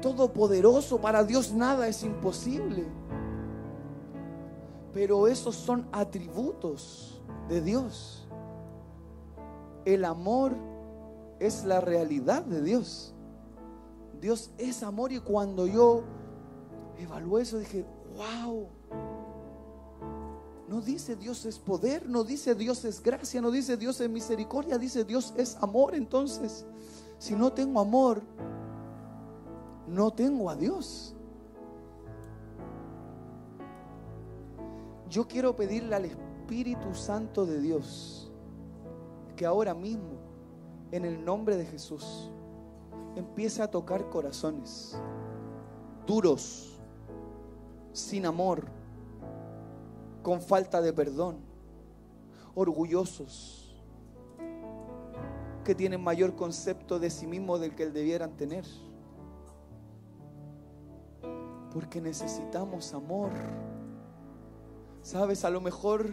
todopoderoso, 0.00 1.00
para 1.00 1.24
Dios 1.24 1.52
nada 1.52 1.88
es 1.88 2.02
imposible. 2.02 2.84
Pero 4.92 5.28
esos 5.28 5.54
son 5.54 5.86
atributos 5.92 7.20
de 7.48 7.60
Dios. 7.60 8.26
El 9.84 10.04
amor 10.04 10.54
es 11.40 11.64
la 11.64 11.80
realidad 11.80 12.42
de 12.42 12.62
Dios. 12.62 13.14
Dios 14.20 14.50
es 14.58 14.82
amor 14.82 15.12
y 15.12 15.20
cuando 15.20 15.66
yo 15.66 16.02
evalué 16.98 17.42
eso 17.42 17.58
dije, 17.58 17.84
wow. 18.16 18.68
No 20.68 20.82
dice 20.82 21.16
Dios 21.16 21.46
es 21.46 21.58
poder, 21.58 22.06
no 22.06 22.24
dice 22.24 22.54
Dios 22.54 22.84
es 22.84 23.02
gracia, 23.02 23.40
no 23.40 23.50
dice 23.50 23.78
Dios 23.78 24.00
es 24.00 24.10
misericordia, 24.10 24.76
dice 24.76 25.04
Dios 25.04 25.32
es 25.36 25.56
amor. 25.62 25.94
Entonces, 25.94 26.66
si 27.18 27.34
no 27.34 27.52
tengo 27.52 27.80
amor, 27.80 28.22
no 29.88 30.12
tengo 30.12 30.50
a 30.50 30.56
Dios. 30.56 31.14
Yo 35.08 35.26
quiero 35.26 35.56
pedirle 35.56 35.94
al 35.94 36.04
Espíritu 36.04 36.94
Santo 36.94 37.46
de 37.46 37.60
Dios 37.60 38.30
que 39.36 39.46
ahora 39.46 39.74
mismo, 39.74 40.18
en 40.92 41.04
el 41.04 41.24
nombre 41.24 41.56
de 41.56 41.64
Jesús, 41.64 42.30
empiece 43.16 43.62
a 43.62 43.70
tocar 43.70 44.08
corazones 44.10 44.98
duros, 46.06 46.80
sin 47.92 48.24
amor, 48.24 48.64
con 50.22 50.40
falta 50.40 50.80
de 50.80 50.92
perdón 50.92 51.36
orgullosos, 52.54 53.76
que 55.64 55.74
tienen 55.74 56.02
mayor 56.02 56.34
concepto 56.34 56.98
de 56.98 57.10
sí 57.10 57.26
mismos 57.26 57.60
del 57.60 57.74
que 57.74 57.90
debieran 57.90 58.36
tener. 58.36 58.64
Porque 61.72 62.00
necesitamos 62.00 62.94
amor. 62.94 63.30
Sabes, 65.02 65.44
a 65.44 65.50
lo 65.50 65.60
mejor 65.60 66.10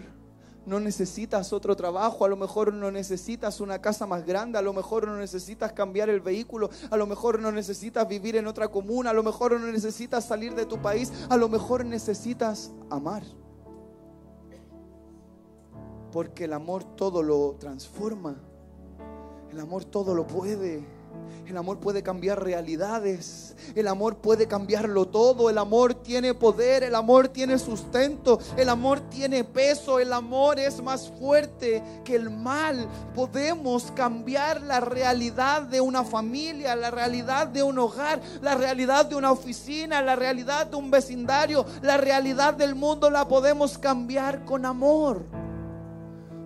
no 0.66 0.80
necesitas 0.80 1.54
otro 1.54 1.76
trabajo, 1.76 2.26
a 2.26 2.28
lo 2.28 2.36
mejor 2.36 2.74
no 2.74 2.92
necesitas 2.92 3.60
una 3.62 3.80
casa 3.82 4.08
más 4.08 4.26
grande, 4.26 4.58
a 4.58 4.62
lo 4.62 4.74
mejor 4.74 5.08
no 5.08 5.18
necesitas 5.18 5.74
cambiar 5.74 6.10
el 6.10 6.22
vehículo, 6.22 6.70
a 6.90 6.98
lo 6.98 7.06
mejor 7.06 7.40
no 7.40 7.52
necesitas 7.52 8.08
vivir 8.08 8.36
en 8.36 8.48
otra 8.48 8.70
comuna, 8.70 9.12
a 9.12 9.14
lo 9.14 9.24
mejor 9.24 9.60
no 9.60 9.68
necesitas 9.72 10.26
salir 10.26 10.56
de 10.56 10.66
tu 10.66 10.80
país, 10.80 11.12
a 11.30 11.38
lo 11.38 11.50
mejor 11.50 11.86
necesitas 11.86 12.72
amar. 12.90 13.24
Porque 16.12 16.46
el 16.46 16.54
amor 16.54 16.84
todo 16.96 17.22
lo 17.22 17.56
transforma, 17.60 18.36
el 19.52 19.60
amor 19.60 19.86
todo 19.86 20.16
lo 20.16 20.26
puede. 20.26 20.95
El 21.48 21.58
amor 21.58 21.80
puede 21.80 22.02
cambiar 22.02 22.44
realidades. 22.44 23.56
El 23.76 23.88
amor 23.88 24.18
puede 24.18 24.48
cambiarlo 24.48 25.08
todo. 25.08 25.50
El 25.50 25.58
amor 25.58 25.94
tiene 25.94 26.34
poder. 26.34 26.84
El 26.84 26.96
amor 26.96 27.28
tiene 27.28 27.60
sustento. 27.60 28.40
El 28.58 28.70
amor 28.70 29.00
tiene 29.10 29.44
peso. 29.44 30.00
El 30.00 30.12
amor 30.14 30.60
es 30.60 30.82
más 30.82 31.12
fuerte 31.20 31.84
que 32.04 32.16
el 32.16 32.30
mal. 32.30 32.88
Podemos 33.14 33.92
cambiar 33.92 34.62
la 34.62 34.80
realidad 34.80 35.64
de 35.64 35.82
una 35.82 36.04
familia, 36.04 36.76
la 36.76 36.92
realidad 36.92 37.48
de 37.48 37.64
un 37.64 37.78
hogar, 37.80 38.22
la 38.42 38.56
realidad 38.56 39.06
de 39.06 39.16
una 39.16 39.32
oficina, 39.32 40.02
la 40.02 40.16
realidad 40.16 40.68
de 40.68 40.76
un 40.76 40.92
vecindario, 40.92 41.66
la 41.82 41.98
realidad 41.98 42.54
del 42.54 42.76
mundo 42.76 43.10
la 43.10 43.28
podemos 43.28 43.78
cambiar 43.78 44.46
con 44.46 44.66
amor. 44.66 45.26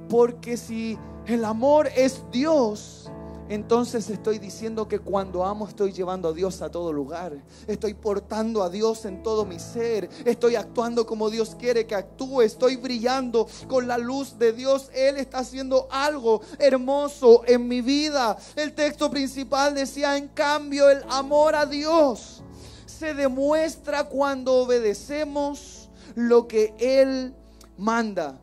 Porque 0.10 0.58
si 0.58 0.98
el 1.26 1.46
amor 1.46 1.89
es 1.96 2.24
Dios, 2.32 3.12
entonces 3.49 4.07
estoy 4.12 4.38
diciendo 4.38 4.88
que 4.88 4.99
cuando 4.99 5.43
amo 5.43 5.67
estoy 5.67 5.91
llevando 5.91 6.29
a 6.29 6.33
Dios 6.33 6.62
a 6.62 6.69
todo 6.69 6.93
lugar. 6.93 7.33
Estoy 7.65 7.95
portando 7.95 8.62
a 8.62 8.69
Dios 8.69 9.05
en 9.05 9.23
todo 9.23 9.43
mi 9.43 9.57
ser. 9.57 10.07
Estoy 10.23 10.55
actuando 10.55 11.07
como 11.07 11.31
Dios 11.31 11.55
quiere 11.55 11.88
que 11.88 11.95
actúe. 11.95 12.43
Estoy 12.43 12.75
brillando 12.75 13.47
con 13.67 13.88
la 13.88 13.97
luz 13.97 14.38
de 14.38 14.53
Dios. 14.53 14.91
Él 14.93 15.17
está 15.17 15.39
haciendo 15.39 15.88
algo 15.89 16.41
hermoso 16.59 17.41
en 17.47 17.67
mi 17.67 17.81
vida. 17.81 18.38
El 18.55 18.73
texto 18.75 19.09
principal 19.09 19.73
decía, 19.73 20.15
en 20.15 20.27
cambio, 20.27 20.88
el 20.88 21.03
amor 21.09 21.55
a 21.55 21.65
Dios 21.65 22.43
se 22.85 23.15
demuestra 23.15 24.03
cuando 24.03 24.57
obedecemos 24.57 25.89
lo 26.13 26.47
que 26.47 26.75
Él 26.77 27.33
manda. 27.77 28.39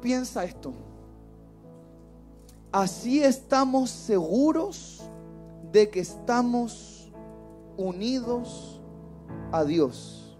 Piensa 0.00 0.44
esto. 0.44 0.89
Así 2.72 3.22
estamos 3.22 3.90
seguros 3.90 5.02
de 5.72 5.90
que 5.90 6.00
estamos 6.00 7.10
unidos 7.76 8.80
a 9.50 9.64
Dios. 9.64 10.38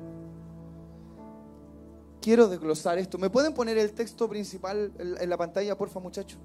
Quiero 2.21 2.49
desglosar 2.49 2.99
esto. 2.99 3.19
¿Me 3.19 3.31
pueden 3.31 3.53
poner 3.53 3.79
el 3.79 3.93
texto 3.93 4.29
principal 4.29 4.93
en 4.99 5.29
la 5.29 5.37
pantalla, 5.37 5.77
porfa, 5.77 5.99
muchachos? 5.99 6.39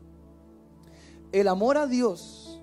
El 1.31 1.47
amor 1.47 1.77
a 1.77 1.85
Dios 1.85 2.61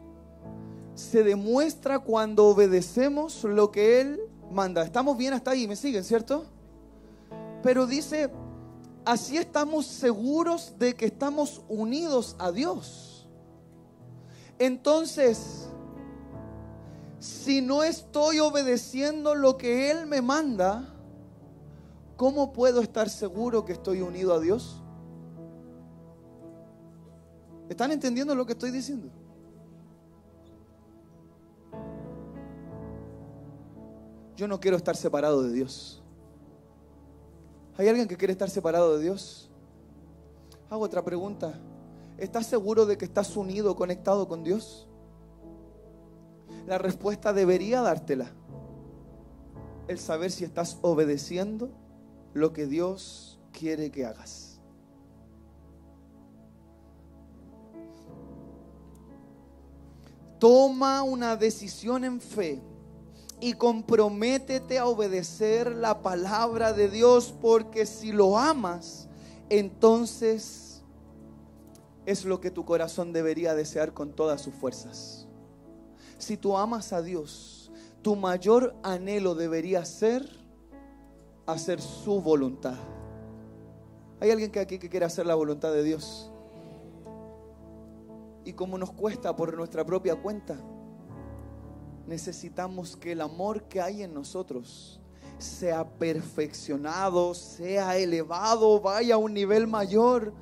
se 0.95 1.23
demuestra 1.23 2.01
cuando 2.01 2.47
obedecemos 2.47 3.45
lo 3.45 3.71
que 3.71 4.01
Él 4.01 4.21
manda. 4.51 4.83
Estamos 4.83 5.17
bien 5.17 5.35
hasta 5.35 5.53
ahí, 5.53 5.69
me 5.69 5.77
siguen, 5.77 6.03
¿cierto? 6.03 6.47
Pero 7.63 7.87
dice, 7.87 8.31
así 9.05 9.37
estamos 9.37 9.87
seguros 9.87 10.75
de 10.79 10.95
que 10.95 11.07
estamos 11.07 11.63
unidos 11.69 12.35
a 12.39 12.51
Dios. 12.51 13.12
Entonces, 14.63 15.67
si 17.19 17.61
no 17.61 17.83
estoy 17.83 18.39
obedeciendo 18.39 19.35
lo 19.35 19.59
que 19.59 19.91
Él 19.91 20.07
me 20.07 20.23
manda, 20.23 20.89
¿cómo 22.17 22.53
puedo 22.53 22.81
estar 22.81 23.11
seguro 23.11 23.65
que 23.65 23.73
estoy 23.73 24.03
unido 24.03 24.33
a 24.33 24.39
Dios? 24.39 24.81
¿Están 27.69 27.91
entendiendo 27.91 28.37
lo 28.37 28.47
que 28.47 28.53
estoy 28.53 28.71
diciendo? 28.71 29.09
Yo 34.37 34.47
no 34.47 34.61
quiero 34.61 34.77
estar 34.77 34.97
separado 34.97 35.43
de 35.43 35.53
Dios. 35.55 36.01
¿Hay 37.77 37.89
alguien 37.89 38.07
que 38.07 38.17
quiere 38.17 38.31
estar 38.31 38.49
separado 38.49 38.97
de 38.97 39.03
Dios? 39.03 39.51
Hago 40.71 40.85
otra 40.85 41.03
pregunta. 41.03 41.53
¿Estás 42.23 42.47
seguro 42.47 42.87
de 42.87 42.97
que 42.97 43.05
estás 43.05 43.37
unido, 43.37 43.75
conectado 43.75 44.29
con 44.29 44.45
Dios? 44.45 44.87
La 46.69 46.79
respuesta 46.79 47.33
debería 47.33 47.81
dártela. 47.81 48.31
El 49.89 49.99
saber 49.99 50.31
si 50.31 50.45
estás 50.45 50.79
obedeciendo 50.83 51.71
lo 52.33 52.53
que 52.53 52.69
Dios 52.69 53.41
quiere 53.51 53.91
que 53.91 54.07
hagas. 54.07 54.61
Toma 60.39 61.03
una 61.03 61.35
decisión 61.35 62.05
en 62.05 62.21
fe 62.21 62.63
y 63.41 63.55
comprométete 63.55 64.79
a 64.79 64.87
obedecer 64.87 65.73
la 65.75 66.03
palabra 66.03 66.73
de 66.73 66.89
Dios 66.89 67.35
porque 67.43 67.85
si 67.85 68.13
lo 68.13 68.39
amas, 68.39 69.09
entonces 69.49 70.72
es 72.07 72.25
lo 72.25 72.41
que 72.41 72.51
tu 72.51 72.65
corazón 72.65 73.13
debería 73.13 73.55
desear 73.55 73.95
con 73.95 74.13
todas 74.13 74.41
sus 74.41 74.55
fuerzas. 74.55 75.27
Si 76.19 76.37
tú 76.37 76.57
amas 76.57 76.93
a 76.93 77.03
Dios, 77.03 77.71
tu 78.03 78.17
mayor 78.17 78.75
anhelo 78.83 79.35
debería 79.35 79.85
ser 79.85 80.29
hacer 81.47 81.81
su 81.81 82.21
voluntad. 82.21 82.77
¿Hay 84.21 84.31
alguien 84.31 84.51
que 84.51 84.61
aquí 84.61 84.79
que 84.79 84.89
quiere 84.89 85.07
hacer 85.07 85.27
la 85.27 85.35
voluntad 85.35 85.73
de 85.73 85.83
Dios? 85.83 86.31
Y 88.45 88.53
como 88.53 88.79
nos 88.79 88.93
cuesta 88.93 89.35
por 89.35 89.57
nuestra 89.57 89.85
propia 89.85 90.17
cuenta, 90.17 90.57
necesitamos 92.07 92.97
que 92.97 93.13
el 93.13 93.21
amor 93.21 93.65
que 93.65 93.81
hay 93.81 94.03
en 94.03 94.15
nosotros 94.15 95.01
sea 95.39 95.89
perfeccionado, 95.89 97.35
sea 97.35 97.97
elevado, 97.97 98.81
vaya 98.81 99.15
a 99.15 99.19
un 99.19 99.35
nivel 99.35 99.67
mayor 99.67 100.33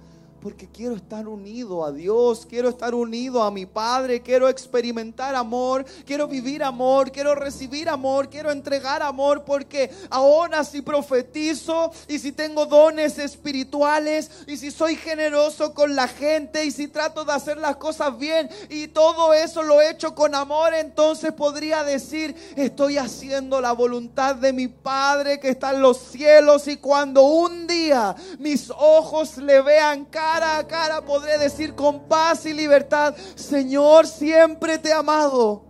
porque 0.40 0.66
quiero 0.68 0.96
estar 0.96 1.28
unido 1.28 1.84
a 1.84 1.92
Dios, 1.92 2.46
quiero 2.48 2.68
estar 2.70 2.94
unido 2.94 3.42
a 3.42 3.50
mi 3.50 3.66
Padre, 3.66 4.22
quiero 4.22 4.48
experimentar 4.48 5.34
amor, 5.34 5.84
quiero 6.06 6.26
vivir 6.26 6.62
amor, 6.62 7.12
quiero 7.12 7.34
recibir 7.34 7.88
amor, 7.88 8.30
quiero 8.30 8.50
entregar 8.50 9.02
amor, 9.02 9.44
porque 9.44 9.90
ahora 10.08 10.64
si 10.64 10.80
profetizo 10.80 11.92
y 12.08 12.18
si 12.18 12.32
tengo 12.32 12.66
dones 12.66 13.18
espirituales 13.18 14.30
y 14.46 14.56
si 14.56 14.70
soy 14.70 14.96
generoso 14.96 15.74
con 15.74 15.94
la 15.94 16.08
gente 16.08 16.64
y 16.64 16.70
si 16.70 16.88
trato 16.88 17.24
de 17.24 17.32
hacer 17.32 17.58
las 17.58 17.76
cosas 17.76 18.18
bien 18.18 18.48
y 18.70 18.88
todo 18.88 19.34
eso 19.34 19.62
lo 19.62 19.80
he 19.80 19.90
hecho 19.90 20.14
con 20.14 20.34
amor, 20.34 20.72
entonces 20.74 21.32
podría 21.32 21.84
decir, 21.84 22.34
estoy 22.56 22.96
haciendo 22.96 23.60
la 23.60 23.72
voluntad 23.72 24.36
de 24.36 24.52
mi 24.52 24.68
Padre 24.68 25.38
que 25.38 25.50
está 25.50 25.72
en 25.72 25.82
los 25.82 25.98
cielos 25.98 26.66
y 26.66 26.78
cuando 26.78 27.22
un 27.24 27.66
día 27.66 28.14
mis 28.38 28.70
ojos 28.70 29.36
le 29.36 29.60
vean 29.60 30.06
cada 30.06 30.29
cara 30.32 30.58
a 30.58 30.66
cara 30.66 31.04
podré 31.04 31.38
decir 31.38 31.74
con 31.74 32.04
paz 32.04 32.46
y 32.46 32.54
libertad, 32.54 33.16
Señor, 33.34 34.06
siempre 34.06 34.78
te 34.78 34.90
he 34.90 34.92
amado 34.92 35.64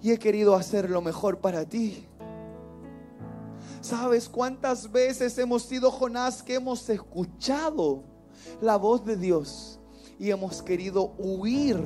y 0.00 0.12
he 0.12 0.18
querido 0.18 0.54
hacer 0.54 0.88
lo 0.88 1.00
mejor 1.02 1.38
para 1.38 1.64
ti. 1.64 2.06
¿Sabes 3.80 4.28
cuántas 4.28 4.92
veces 4.92 5.36
hemos 5.38 5.62
sido 5.62 5.90
Jonás 5.90 6.42
que 6.42 6.54
hemos 6.54 6.88
escuchado 6.88 8.04
la 8.60 8.76
voz 8.76 9.04
de 9.04 9.16
Dios 9.16 9.80
y 10.20 10.30
hemos 10.30 10.62
querido 10.62 11.12
huir 11.18 11.82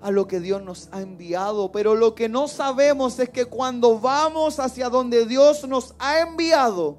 a 0.00 0.12
lo 0.12 0.28
que 0.28 0.38
Dios 0.38 0.62
nos 0.62 0.88
ha 0.92 1.00
enviado? 1.00 1.72
Pero 1.72 1.96
lo 1.96 2.14
que 2.14 2.28
no 2.28 2.46
sabemos 2.46 3.18
es 3.18 3.30
que 3.30 3.46
cuando 3.46 3.98
vamos 3.98 4.60
hacia 4.60 4.88
donde 4.88 5.26
Dios 5.26 5.66
nos 5.66 5.92
ha 5.98 6.20
enviado, 6.20 6.98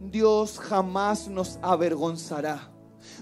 Dios 0.00 0.58
jamás 0.58 1.28
nos 1.28 1.58
avergonzará. 1.60 2.71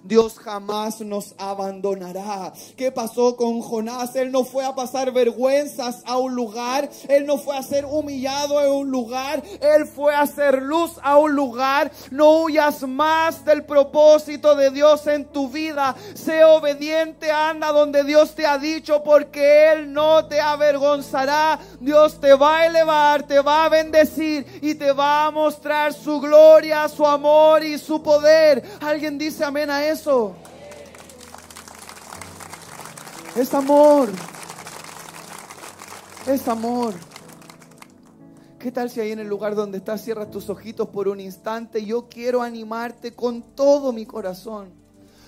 Dios 0.02 0.38
jamás 0.38 1.00
nos 1.00 1.34
abandonará. 1.38 2.52
¿Qué 2.76 2.90
pasó 2.90 3.36
con 3.36 3.60
Jonás? 3.60 4.16
Él 4.16 4.32
no 4.32 4.44
fue 4.44 4.64
a 4.64 4.74
pasar 4.74 5.12
vergüenzas 5.12 6.02
a 6.06 6.16
un 6.18 6.34
lugar, 6.34 6.88
él 7.08 7.26
no 7.26 7.38
fue 7.38 7.56
a 7.56 7.62
ser 7.62 7.84
humillado 7.84 8.60
en 8.62 8.70
un 8.70 8.90
lugar, 8.90 9.42
él 9.60 9.86
fue 9.86 10.14
a 10.14 10.22
hacer 10.22 10.62
luz 10.62 10.92
a 11.02 11.16
un 11.16 11.34
lugar. 11.34 11.90
No 12.10 12.42
huyas 12.42 12.82
más 12.82 13.44
del 13.44 13.64
propósito 13.64 14.54
de 14.54 14.70
Dios 14.70 15.06
en 15.06 15.26
tu 15.26 15.48
vida. 15.48 15.94
Sé 16.14 16.44
obediente, 16.44 17.30
anda 17.30 17.72
donde 17.72 18.04
Dios 18.04 18.34
te 18.34 18.46
ha 18.46 18.58
dicho, 18.58 19.02
porque 19.02 19.72
Él 19.72 19.92
no 19.92 20.26
te 20.26 20.40
avergonzará. 20.40 21.58
Dios 21.80 22.20
te 22.20 22.34
va 22.34 22.58
a 22.58 22.66
elevar, 22.66 23.22
te 23.24 23.40
va 23.40 23.64
a 23.64 23.68
bendecir 23.68 24.46
y 24.62 24.74
te 24.74 24.92
va 24.92 25.26
a 25.26 25.30
mostrar 25.30 25.92
su 25.92 26.20
gloria, 26.20 26.88
su 26.88 27.06
amor 27.06 27.64
y 27.64 27.78
su 27.78 28.02
poder. 28.02 28.62
¿Alguien 28.80 29.18
dice 29.18 29.44
amén 29.44 29.70
a 29.70 29.89
eso? 29.90 30.34
Es 33.36 33.54
amor. 33.54 34.08
Es 36.26 36.48
amor. 36.48 36.94
¿Qué 38.58 38.70
tal 38.70 38.90
si 38.90 39.00
ahí 39.00 39.12
en 39.12 39.20
el 39.20 39.28
lugar 39.28 39.54
donde 39.54 39.78
estás 39.78 40.02
cierras 40.02 40.30
tus 40.30 40.50
ojitos 40.50 40.88
por 40.88 41.08
un 41.08 41.20
instante? 41.20 41.84
Yo 41.84 42.08
quiero 42.08 42.42
animarte 42.42 43.14
con 43.14 43.42
todo 43.42 43.92
mi 43.92 44.04
corazón 44.04 44.72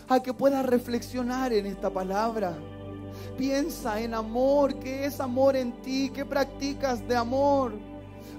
a 0.09 0.23
que 0.23 0.35
puedas 0.35 0.67
reflexionar 0.67 1.53
en 1.53 1.67
esta 1.67 1.91
palabra. 1.91 2.55
Piensa 3.39 4.01
en 4.01 4.15
amor, 4.15 4.75
¿qué 4.75 5.07
es 5.07 5.21
amor 5.21 5.57
en 5.57 5.73
ti? 5.81 6.11
¿Qué 6.15 6.25
practicas 6.25 7.07
de 7.09 7.17
amor? 7.17 7.92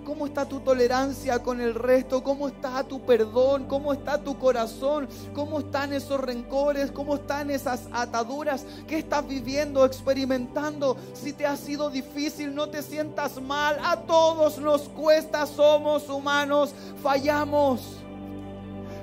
¿Cómo 0.04 0.26
está 0.26 0.46
tu 0.48 0.60
tolerancia 0.60 1.40
con 1.40 1.62
el 1.62 1.76
resto? 1.76 2.24
¿Cómo 2.24 2.48
está 2.48 2.84
tu 2.84 3.02
perdón? 3.02 3.66
¿Cómo 3.66 3.94
está 3.94 4.22
tu 4.22 4.38
corazón? 4.38 5.08
¿Cómo 5.34 5.60
están 5.60 5.94
esos 5.94 6.20
rencores? 6.20 6.92
¿Cómo 6.92 7.16
están 7.16 7.50
esas 7.50 7.88
ataduras? 7.92 8.66
¿Qué 8.88 9.00
estás 9.00 9.28
viviendo, 9.28 9.86
experimentando? 9.86 10.98
Si 11.14 11.34
te 11.34 11.46
ha 11.46 11.56
sido 11.56 11.90
difícil, 11.90 12.54
no 12.54 12.70
te 12.70 12.82
sientas 12.82 13.42
mal. 13.42 13.78
A 13.84 14.02
todos 14.02 14.58
nos 14.58 14.84
cuesta, 14.90 15.46
somos 15.46 16.10
humanos, 16.10 16.74
fallamos. 17.02 17.98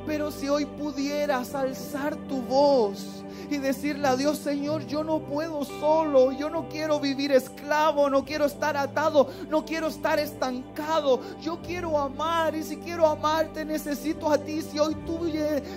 Pero 0.07 0.31
si 0.31 0.49
hoy 0.49 0.67
pudieras 0.67 1.55
alzar 1.55 2.17
tu 2.17 2.41
voz 2.43 3.21
y 3.51 3.59
decirle 3.59 4.07
a 4.07 4.17
Dios, 4.17 4.39
Señor, 4.39 4.87
yo 4.87 5.03
no 5.03 5.19
puedo 5.21 5.65
solo, 5.65 6.33
yo 6.33 6.51
no 6.51 6.69
quiero 6.69 7.01
vivir 7.01 7.33
esclavo, 7.33 8.09
no 8.09 8.25
quiero 8.25 8.45
estar 8.45 8.77
atado, 8.77 9.29
no 9.49 9.65
quiero 9.65 9.89
estar 9.89 10.19
estancado, 10.19 11.21
yo 11.41 11.59
quiero 11.61 11.99
amar 11.99 12.55
y 12.55 12.63
si 12.63 12.77
quiero 12.77 13.07
amarte 13.07 13.65
necesito 13.65 14.31
a 14.31 14.39
ti, 14.39 14.63
si 14.63 14.79
hoy 14.79 14.95
tú, 15.07 15.21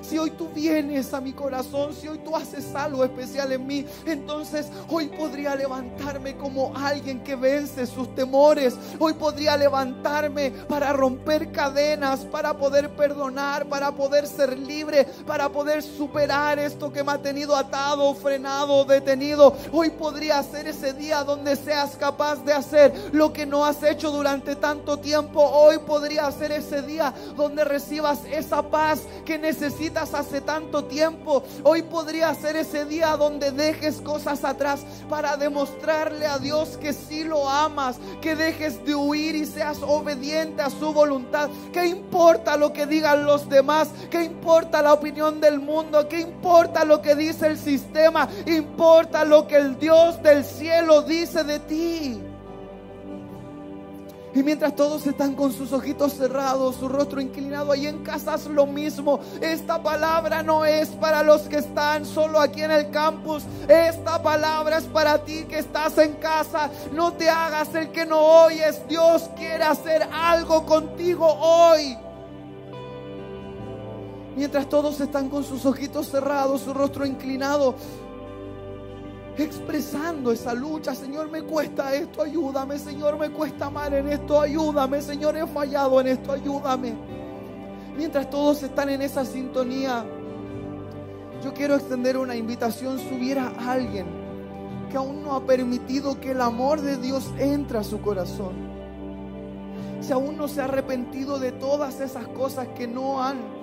si 0.01 0.17
hoy 0.17 0.31
tú 0.31 0.49
vienes 0.53 1.13
a 1.13 1.21
mi 1.21 1.33
corazón, 1.33 1.93
si 1.93 2.07
hoy 2.07 2.19
tú 2.19 2.35
haces 2.35 2.73
algo 2.75 3.03
especial 3.03 3.51
en 3.51 3.65
mí, 3.65 3.85
entonces 4.05 4.67
hoy 4.89 5.07
podría 5.07 5.55
levantarme 5.55 6.35
como 6.37 6.75
alguien 6.75 7.23
que 7.23 7.35
vence 7.35 7.85
sus 7.87 8.13
temores, 8.13 8.75
hoy 8.99 9.13
podría 9.13 9.57
levantarme 9.57 10.51
para 10.51 10.93
romper 10.93 11.51
cadenas, 11.51 12.21
para 12.21 12.53
poder 12.55 12.95
perdonar, 12.95 13.67
para 13.67 13.91
poder 13.91 14.27
ser 14.27 14.57
libre, 14.57 15.05
para 15.25 15.49
poder 15.49 15.81
superar 15.81 16.59
esto 16.59 16.91
que 16.91 17.03
me 17.03 17.11
ha 17.11 17.21
tenido 17.21 17.55
atado, 17.63 18.13
frenado, 18.13 18.83
detenido. 18.85 19.55
Hoy 19.71 19.89
podría 19.89 20.41
ser 20.43 20.67
ese 20.67 20.93
día 20.93 21.23
donde 21.23 21.55
seas 21.55 21.95
capaz 21.95 22.43
de 22.43 22.53
hacer 22.53 22.93
lo 23.11 23.31
que 23.31 23.45
no 23.45 23.65
has 23.65 23.81
hecho 23.83 24.11
durante 24.11 24.55
tanto 24.55 24.97
tiempo. 24.97 25.41
Hoy 25.41 25.79
podría 25.79 26.29
ser 26.31 26.51
ese 26.51 26.81
día 26.81 27.13
donde 27.35 27.63
recibas 27.63 28.19
esa 28.31 28.61
paz 28.61 29.01
que 29.25 29.37
necesitas 29.37 30.13
hace 30.13 30.41
tanto 30.41 30.85
tiempo. 30.85 31.43
Hoy 31.63 31.83
podría 31.83 32.33
ser 32.35 32.55
ese 32.57 32.85
día 32.85 33.15
donde 33.17 33.51
dejes 33.51 34.01
cosas 34.01 34.43
atrás 34.43 34.81
para 35.09 35.37
demostrarle 35.37 36.25
a 36.25 36.39
Dios 36.39 36.77
que 36.77 36.93
sí 36.93 37.23
lo 37.23 37.49
amas, 37.49 37.97
que 38.21 38.35
dejes 38.35 38.83
de 38.85 38.95
huir 38.95 39.35
y 39.35 39.45
seas 39.45 39.77
obediente 39.81 40.61
a 40.61 40.69
su 40.69 40.93
voluntad. 40.93 41.49
¿Qué 41.71 41.85
importa 41.87 42.57
lo 42.57 42.73
que 42.73 42.85
digan 42.85 43.25
los 43.25 43.47
demás? 43.47 43.89
¿Qué 44.09 44.23
importa 44.23 44.81
la 44.81 44.93
opinión 44.93 45.39
del 45.39 45.59
mundo? 45.59 46.07
¿Qué 46.09 46.19
importa 46.19 46.83
lo 46.83 47.01
que 47.01 47.15
dice 47.15 47.47
el 47.47 47.52
sistema, 47.57 48.27
importa 48.45 49.25
lo 49.25 49.47
que 49.47 49.57
el 49.57 49.79
Dios 49.79 50.21
del 50.21 50.43
cielo 50.43 51.01
dice 51.01 51.43
de 51.43 51.59
ti. 51.59 52.21
Y 54.35 54.41
mientras 54.41 54.75
todos 54.75 55.05
están 55.05 55.35
con 55.35 55.53
sus 55.53 55.71
ojitos 55.73 56.13
cerrados, 56.13 56.77
su 56.77 56.89
rostro 56.89 57.21
inclinado, 57.21 57.71
ahí 57.71 57.85
en 57.85 58.03
casa 58.03 58.33
es 58.33 58.47
lo 58.47 58.65
mismo. 58.65 59.19
Esta 59.41 59.83
palabra 59.83 60.41
no 60.41 60.65
es 60.65 60.89
para 60.89 61.21
los 61.21 61.43
que 61.43 61.57
están 61.57 62.03
solo 62.03 62.39
aquí 62.39 62.63
en 62.63 62.71
el 62.71 62.89
campus. 62.89 63.43
Esta 63.67 64.23
palabra 64.23 64.79
es 64.79 64.85
para 64.85 65.19
ti 65.23 65.45
que 65.47 65.59
estás 65.59 65.99
en 65.99 66.13
casa. 66.13 66.71
No 66.93 67.13
te 67.13 67.29
hagas 67.29 67.75
el 67.75 67.91
que 67.91 68.07
no 68.07 68.17
oyes. 68.45 68.81
Dios 68.87 69.29
quiere 69.37 69.65
hacer 69.65 70.07
algo 70.11 70.65
contigo 70.65 71.27
hoy. 71.27 71.95
Mientras 74.35 74.67
todos 74.67 74.99
están 74.99 75.29
con 75.29 75.43
sus 75.43 75.65
ojitos 75.65 76.09
cerrados, 76.09 76.61
su 76.61 76.73
rostro 76.73 77.05
inclinado, 77.05 77.75
expresando 79.37 80.31
esa 80.31 80.53
lucha. 80.53 80.95
Señor, 80.95 81.29
me 81.29 81.43
cuesta 81.43 81.93
esto, 81.93 82.23
ayúdame. 82.23 82.79
Señor, 82.79 83.19
me 83.19 83.29
cuesta 83.29 83.67
amar 83.67 83.93
en 83.93 84.07
esto, 84.09 84.41
ayúdame. 84.41 85.01
Señor, 85.01 85.37
he 85.37 85.45
fallado 85.45 86.01
en 86.01 86.07
esto, 86.07 86.31
ayúdame. 86.31 86.93
Mientras 87.95 88.27
todos 88.29 88.63
están 88.63 88.89
en 88.89 89.03
esa 89.03 89.23
sintonía, 89.23 90.03
yo 91.43 91.53
quiero 91.53 91.75
extender 91.75 92.17
una 92.17 92.35
invitación. 92.35 92.97
Si 92.97 93.13
hubiera 93.13 93.53
alguien 93.59 94.07
que 94.89 94.97
aún 94.97 95.23
no 95.23 95.35
ha 95.35 95.45
permitido 95.45 96.19
que 96.19 96.31
el 96.31 96.41
amor 96.41 96.81
de 96.81 96.97
Dios 96.97 97.29
entre 97.37 97.77
a 97.77 97.83
su 97.83 98.01
corazón, 98.01 98.53
si 100.01 100.11
aún 100.11 100.37
no 100.37 100.47
se 100.47 100.61
ha 100.61 100.65
arrepentido 100.65 101.37
de 101.37 101.51
todas 101.51 101.99
esas 101.99 102.27
cosas 102.29 102.67
que 102.75 102.87
no 102.87 103.23
han 103.23 103.62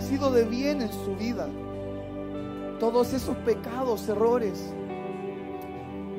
sido 0.00 0.30
de 0.30 0.44
bien 0.44 0.82
en 0.82 0.92
su 0.92 1.16
vida. 1.16 1.48
Todos 2.78 3.12
esos 3.12 3.36
pecados, 3.38 4.08
errores. 4.08 4.72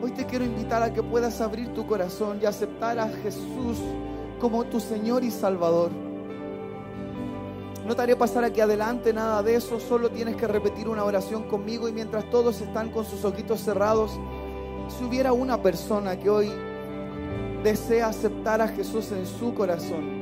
Hoy 0.02 0.12
te 0.12 0.26
quiero 0.26 0.46
invitar 0.46 0.84
a 0.84 0.94
que 0.94 1.02
puedas 1.04 1.42
abrir 1.42 1.74
tu 1.74 1.86
corazón 1.88 2.40
y 2.42 2.46
aceptar 2.46 3.00
a 3.00 3.08
Jesús 3.08 3.78
como 4.40 4.64
tu 4.66 4.80
Señor 4.80 5.24
y 5.24 5.32
Salvador. 5.32 5.92
No 7.88 7.96
te 7.96 8.02
haré 8.02 8.16
pasar 8.16 8.44
aquí 8.44 8.60
adelante 8.60 9.14
nada 9.14 9.42
de 9.42 9.56
eso, 9.56 9.80
solo 9.80 10.10
tienes 10.10 10.36
que 10.36 10.46
repetir 10.46 10.90
una 10.90 11.06
oración 11.06 11.44
conmigo 11.44 11.88
y 11.88 11.94
mientras 11.94 12.30
todos 12.30 12.60
están 12.60 12.90
con 12.92 13.06
sus 13.06 13.24
ojitos 13.24 13.62
cerrados, 13.62 14.12
si 14.90 15.06
hubiera 15.06 15.32
una 15.34 15.62
persona 15.62 16.20
que 16.20 16.30
hoy 16.30 16.52
desea 17.64 18.08
aceptar 18.08 18.62
a 18.62 18.68
Jesús 18.68 19.12
en 19.12 19.26
su 19.26 19.54
corazón, 19.54 20.17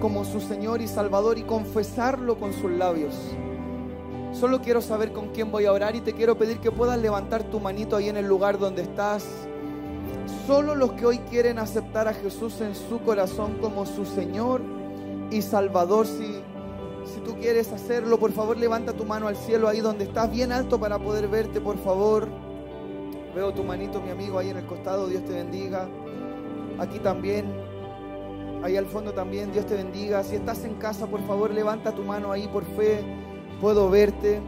como 0.00 0.24
su 0.24 0.40
Señor 0.40 0.80
y 0.80 0.88
Salvador 0.88 1.38
y 1.38 1.42
confesarlo 1.42 2.38
con 2.38 2.52
sus 2.52 2.70
labios. 2.70 3.14
Solo 4.32 4.60
quiero 4.60 4.80
saber 4.80 5.12
con 5.12 5.28
quién 5.28 5.50
voy 5.50 5.66
a 5.66 5.72
orar 5.72 5.94
y 5.94 6.00
te 6.00 6.14
quiero 6.14 6.38
pedir 6.38 6.58
que 6.58 6.70
puedas 6.70 6.98
levantar 6.98 7.42
tu 7.44 7.60
manito 7.60 7.96
ahí 7.96 8.08
en 8.08 8.16
el 8.16 8.26
lugar 8.26 8.58
donde 8.58 8.82
estás. 8.82 9.26
Solo 10.46 10.74
los 10.74 10.92
que 10.92 11.06
hoy 11.06 11.18
quieren 11.30 11.58
aceptar 11.58 12.08
a 12.08 12.14
Jesús 12.14 12.60
en 12.60 12.74
su 12.74 13.00
corazón 13.00 13.58
como 13.60 13.86
su 13.86 14.06
Señor 14.06 14.62
y 15.30 15.42
Salvador. 15.42 16.06
Si, 16.06 16.40
si 17.04 17.20
tú 17.24 17.36
quieres 17.38 17.72
hacerlo, 17.72 18.18
por 18.18 18.32
favor 18.32 18.56
levanta 18.56 18.92
tu 18.92 19.04
mano 19.04 19.28
al 19.28 19.36
cielo 19.36 19.68
ahí 19.68 19.80
donde 19.80 20.04
estás, 20.04 20.30
bien 20.30 20.52
alto 20.52 20.78
para 20.80 20.98
poder 20.98 21.28
verte, 21.28 21.60
por 21.60 21.76
favor. 21.78 22.28
Veo 23.34 23.52
tu 23.52 23.62
manito, 23.62 24.00
mi 24.00 24.10
amigo, 24.10 24.38
ahí 24.38 24.50
en 24.50 24.56
el 24.56 24.66
costado. 24.66 25.06
Dios 25.06 25.24
te 25.24 25.32
bendiga. 25.32 25.88
Aquí 26.78 26.98
también. 26.98 27.59
Ahí 28.62 28.76
al 28.76 28.86
fondo 28.86 29.12
también, 29.12 29.52
Dios 29.52 29.66
te 29.66 29.74
bendiga. 29.74 30.22
Si 30.22 30.36
estás 30.36 30.64
en 30.64 30.74
casa, 30.74 31.06
por 31.06 31.26
favor, 31.26 31.50
levanta 31.50 31.92
tu 31.92 32.02
mano 32.02 32.30
ahí 32.30 32.46
por 32.48 32.64
fe. 32.64 33.02
Puedo 33.60 33.88
verte. 33.88 34.40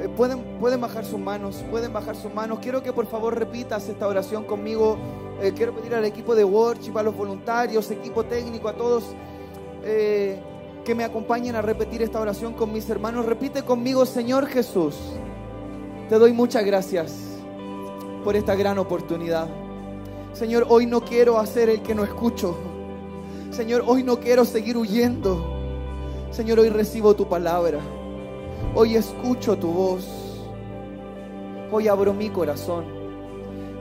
Eh, 0.00 0.08
pueden, 0.16 0.40
pueden 0.60 0.80
bajar 0.80 1.04
sus 1.04 1.18
manos, 1.18 1.64
pueden 1.70 1.92
bajar 1.92 2.16
sus 2.16 2.32
manos. 2.32 2.58
Quiero 2.60 2.82
que 2.82 2.92
por 2.92 3.06
favor 3.06 3.38
repitas 3.38 3.88
esta 3.88 4.06
oración 4.06 4.44
conmigo. 4.44 4.98
Eh, 5.40 5.52
quiero 5.56 5.74
pedir 5.74 5.94
al 5.94 6.04
equipo 6.04 6.34
de 6.34 6.44
worship, 6.44 6.96
a 6.98 7.02
los 7.02 7.16
voluntarios, 7.16 7.90
equipo 7.90 8.24
técnico, 8.24 8.68
a 8.68 8.74
todos 8.74 9.04
eh, 9.84 10.38
que 10.84 10.94
me 10.94 11.04
acompañen 11.04 11.56
a 11.56 11.62
repetir 11.62 12.02
esta 12.02 12.20
oración 12.20 12.52
con 12.54 12.72
mis 12.72 12.88
hermanos. 12.90 13.24
Repite 13.24 13.62
conmigo, 13.62 14.04
Señor 14.04 14.46
Jesús, 14.46 14.96
te 16.08 16.18
doy 16.18 16.32
muchas 16.32 16.64
gracias 16.64 17.16
por 18.22 18.36
esta 18.36 18.54
gran 18.54 18.78
oportunidad. 18.78 19.48
Señor, 20.32 20.66
hoy 20.68 20.86
no 20.86 21.00
quiero 21.00 21.38
hacer 21.38 21.70
el 21.70 21.82
que 21.82 21.94
no 21.94 22.04
escucho. 22.04 22.56
Señor, 23.50 23.84
hoy 23.86 24.02
no 24.02 24.20
quiero 24.20 24.44
seguir 24.44 24.76
huyendo. 24.76 25.44
Señor, 26.30 26.60
hoy 26.60 26.68
recibo 26.68 27.14
tu 27.14 27.28
palabra. 27.28 27.80
Hoy 28.74 28.94
escucho 28.94 29.56
tu 29.56 29.68
voz. 29.68 30.06
Hoy 31.72 31.88
abro 31.88 32.12
mi 32.12 32.28
corazón. 32.28 32.84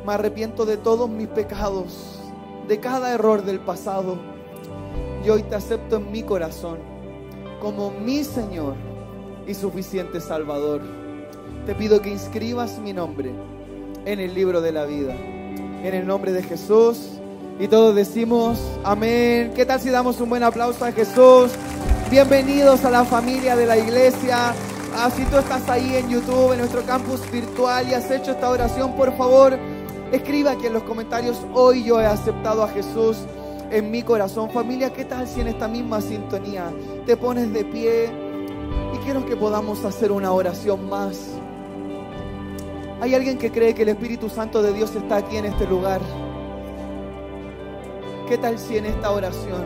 Me 0.06 0.14
arrepiento 0.14 0.66
de 0.66 0.78
todos 0.78 1.10
mis 1.10 1.28
pecados, 1.28 2.20
de 2.68 2.80
cada 2.80 3.14
error 3.14 3.44
del 3.44 3.60
pasado. 3.60 4.18
Y 5.26 5.30
hoy 5.30 5.44
te 5.44 5.56
acepto 5.56 5.98
en 5.98 6.12
mi 6.12 6.24
corazón 6.24 6.80
como 7.62 7.92
mi 7.92 8.24
Señor 8.24 8.76
y 9.46 9.54
suficiente 9.54 10.22
Salvador. 10.22 10.82
Te 11.66 11.76
pido 11.76 12.02
que 12.02 12.10
inscribas 12.10 12.80
mi 12.80 12.94
nombre 12.94 13.32
en 14.06 14.20
el 14.22 14.34
libro 14.34 14.62
de 14.62 14.72
la 14.72 14.86
vida. 14.86 15.14
En 15.14 15.94
el 15.94 16.08
nombre 16.08 16.32
de 16.32 16.42
Jesús. 16.42 17.17
Y 17.60 17.68
todos 17.68 17.96
decimos 17.96 18.60
amén. 18.84 19.52
¿Qué 19.56 19.66
tal 19.66 19.82
si 19.82 19.90
damos 19.90 20.22
un 20.22 20.30
buen 20.30 20.44
aplauso 20.44 20.86
a 20.86 20.92
Jesús? 20.92 21.52
Bienvenidos 22.12 22.86
a 22.86 22.92
la 22.92 23.04
familia 23.04 23.56
de 23.56 23.66
la 23.66 23.78
iglesia. 23.78 24.54
Ah, 24.96 25.10
si 25.10 25.26
tú 25.26 25.38
estás 25.38 25.68
ahí 25.68 25.96
en 25.96 26.08
YouTube, 26.08 26.54
en 26.54 26.60
nuestro 26.60 26.84
campus 26.84 27.20
virtual 27.32 27.90
y 27.90 27.96
has 27.96 28.12
hecho 28.12 28.32
esta 28.32 28.50
oración, 28.50 28.96
por 28.96 29.16
favor, 29.18 29.58
escriba 30.12 30.52
aquí 30.52 30.68
en 30.68 30.74
los 30.74 30.84
comentarios, 30.84 31.38
hoy 31.54 31.84
yo 31.84 32.00
he 32.00 32.06
aceptado 32.06 32.62
a 32.62 32.68
Jesús 32.68 33.18
en 33.72 33.90
mi 33.90 34.04
corazón. 34.04 34.52
Familia, 34.52 34.94
¿qué 34.94 35.06
tal 35.06 35.28
si 35.28 35.42
en 35.42 35.48
esta 35.48 35.68
misma 35.68 36.00
sintonía 36.00 36.72
te 37.08 37.18
pones 37.18 37.52
de 37.52 37.66
pie 37.66 38.12
y 38.94 38.98
quiero 39.00 39.26
que 39.26 39.36
podamos 39.36 39.84
hacer 39.84 40.12
una 40.12 40.32
oración 40.32 40.88
más? 40.88 41.18
¿Hay 43.02 43.16
alguien 43.16 43.40
que 43.40 43.52
cree 43.52 43.74
que 43.74 43.82
el 43.82 43.90
Espíritu 43.90 44.30
Santo 44.30 44.62
de 44.62 44.74
Dios 44.74 44.96
está 44.96 45.18
aquí 45.18 45.38
en 45.38 45.46
este 45.46 45.66
lugar? 45.66 46.02
¿Qué 48.28 48.38
tal 48.38 48.60
si 48.60 48.78
en 48.78 48.86
esta 48.86 49.12
oración 49.12 49.64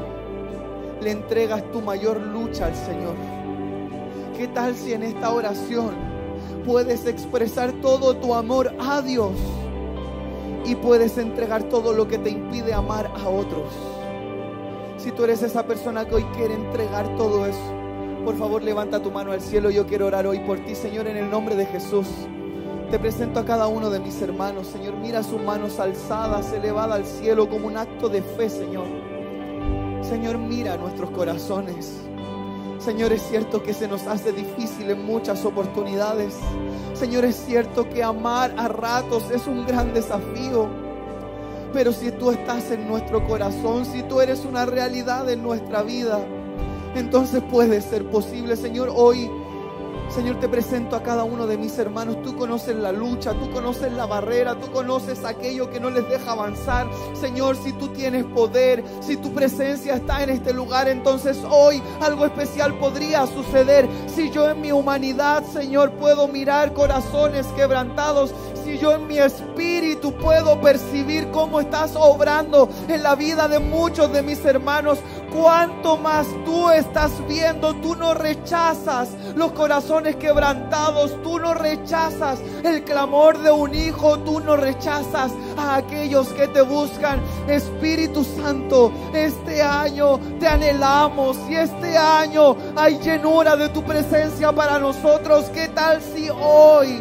le 1.01 1.09
entregas 1.09 1.63
tu 1.71 1.81
mayor 1.81 2.21
lucha 2.21 2.67
al 2.67 2.75
Señor? 2.75 3.15
¿Qué 4.37 4.47
tal 4.47 4.75
si 4.75 4.93
en 4.93 5.01
esta 5.01 5.33
oración 5.33 5.95
puedes 6.63 7.07
expresar 7.07 7.71
todo 7.81 8.15
tu 8.17 8.35
amor 8.35 8.71
a 8.79 9.01
Dios 9.01 9.31
y 10.63 10.75
puedes 10.75 11.17
entregar 11.17 11.63
todo 11.63 11.91
lo 11.91 12.07
que 12.07 12.19
te 12.19 12.29
impide 12.29 12.71
amar 12.71 13.07
a 13.07 13.29
otros? 13.29 13.73
Si 14.97 15.11
tú 15.11 15.23
eres 15.23 15.41
esa 15.41 15.65
persona 15.65 16.05
que 16.05 16.13
hoy 16.13 16.23
quiere 16.35 16.53
entregar 16.53 17.15
todo 17.17 17.47
eso, 17.47 17.73
por 18.23 18.37
favor 18.37 18.61
levanta 18.61 19.01
tu 19.01 19.09
mano 19.09 19.31
al 19.31 19.41
cielo. 19.41 19.71
Yo 19.71 19.87
quiero 19.87 20.05
orar 20.05 20.27
hoy 20.27 20.37
por 20.37 20.59
ti, 20.59 20.75
Señor, 20.75 21.07
en 21.07 21.17
el 21.17 21.31
nombre 21.31 21.55
de 21.55 21.65
Jesús. 21.65 22.05
Te 22.91 22.99
presento 22.99 23.39
a 23.39 23.45
cada 23.45 23.67
uno 23.67 23.89
de 23.89 24.01
mis 24.01 24.21
hermanos, 24.21 24.67
Señor. 24.67 24.95
Mira 24.97 25.23
sus 25.23 25.41
manos 25.41 25.79
alzadas, 25.79 26.51
elevadas 26.51 26.97
al 26.97 27.05
cielo 27.05 27.49
como 27.49 27.67
un 27.67 27.77
acto 27.77 28.09
de 28.09 28.21
fe, 28.21 28.49
Señor. 28.49 28.85
Señor, 30.01 30.37
mira 30.37 30.75
nuestros 30.75 31.09
corazones. 31.11 32.01
Señor, 32.79 33.13
es 33.13 33.21
cierto 33.21 33.63
que 33.63 33.73
se 33.73 33.87
nos 33.87 34.05
hace 34.07 34.33
difícil 34.33 34.89
en 34.89 35.05
muchas 35.05 35.45
oportunidades. 35.45 36.35
Señor, 36.93 37.23
es 37.23 37.37
cierto 37.37 37.87
que 37.87 38.03
amar 38.03 38.53
a 38.57 38.67
ratos 38.67 39.31
es 39.31 39.47
un 39.47 39.65
gran 39.65 39.93
desafío. 39.93 40.67
Pero 41.71 41.93
si 41.93 42.11
tú 42.11 42.31
estás 42.31 42.71
en 42.71 42.89
nuestro 42.89 43.25
corazón, 43.25 43.85
si 43.85 44.03
tú 44.03 44.19
eres 44.19 44.43
una 44.43 44.65
realidad 44.65 45.29
en 45.29 45.41
nuestra 45.43 45.81
vida, 45.81 46.19
entonces 46.95 47.41
puede 47.49 47.79
ser 47.79 48.03
posible, 48.09 48.57
Señor, 48.57 48.91
hoy. 48.93 49.31
Señor, 50.13 50.41
te 50.41 50.49
presento 50.49 50.97
a 50.97 51.03
cada 51.03 51.23
uno 51.23 51.47
de 51.47 51.57
mis 51.57 51.77
hermanos. 51.79 52.21
Tú 52.21 52.35
conoces 52.35 52.75
la 52.75 52.91
lucha, 52.91 53.33
tú 53.33 53.49
conoces 53.51 53.93
la 53.93 54.05
barrera, 54.05 54.59
tú 54.59 54.69
conoces 54.71 55.23
aquello 55.23 55.71
que 55.71 55.79
no 55.79 55.89
les 55.89 56.07
deja 56.09 56.33
avanzar. 56.33 56.85
Señor, 57.13 57.55
si 57.55 57.71
tú 57.73 57.87
tienes 57.89 58.25
poder, 58.25 58.83
si 58.99 59.15
tu 59.15 59.33
presencia 59.33 59.95
está 59.95 60.21
en 60.21 60.31
este 60.31 60.51
lugar, 60.51 60.89
entonces 60.89 61.37
hoy 61.49 61.81
algo 62.01 62.25
especial 62.25 62.77
podría 62.77 63.25
suceder. 63.25 63.87
Si 64.13 64.29
yo 64.31 64.49
en 64.49 64.59
mi 64.59 64.73
humanidad, 64.73 65.45
Señor, 65.45 65.91
puedo 65.93 66.27
mirar 66.27 66.73
corazones 66.73 67.47
quebrantados, 67.55 68.33
si 68.65 68.77
yo 68.77 68.93
en 68.93 69.07
mi 69.07 69.17
espíritu 69.17 70.13
puedo 70.13 70.59
percibir 70.59 71.31
cómo 71.31 71.59
estás 71.61 71.95
obrando 71.95 72.69
en 72.87 73.01
la 73.01 73.15
vida 73.15 73.47
de 73.47 73.59
muchos 73.59 74.11
de 74.11 74.21
mis 74.21 74.43
hermanos, 74.45 74.99
cuánto 75.31 75.97
más 75.97 76.27
tú 76.45 76.69
estás 76.69 77.11
viendo, 77.27 77.73
tú 77.75 77.95
no 77.95 78.13
rechazas 78.13 79.09
los 79.35 79.51
corazones 79.53 80.15
quebrantados, 80.17 81.21
tú 81.23 81.39
no 81.39 81.53
rechazas 81.53 82.39
el 82.63 82.83
clamor 82.83 83.39
de 83.39 83.51
un 83.51 83.73
hijo, 83.73 84.19
tú 84.19 84.39
no 84.39 84.55
rechazas 84.55 85.31
a 85.57 85.77
aquellos 85.77 86.27
que 86.29 86.47
te 86.47 86.61
buscan. 86.61 87.19
Espíritu 87.47 88.23
Santo, 88.23 88.91
este 89.13 89.61
año 89.61 90.19
te 90.39 90.47
anhelamos 90.47 91.37
y 91.49 91.55
este 91.55 91.97
año 91.97 92.55
hay 92.75 92.99
llenura 92.99 93.55
de 93.55 93.69
tu 93.69 93.83
presencia 93.83 94.51
para 94.51 94.79
nosotros. 94.79 95.45
¿Qué 95.53 95.69
tal 95.69 96.01
si 96.01 96.29
hoy 96.29 96.99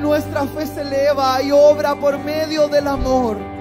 nuestra 0.00 0.46
fe 0.46 0.66
se 0.66 0.82
eleva 0.82 1.42
y 1.42 1.50
obra 1.50 1.94
por 1.94 2.18
medio 2.18 2.68
del 2.68 2.86
amor? 2.88 3.53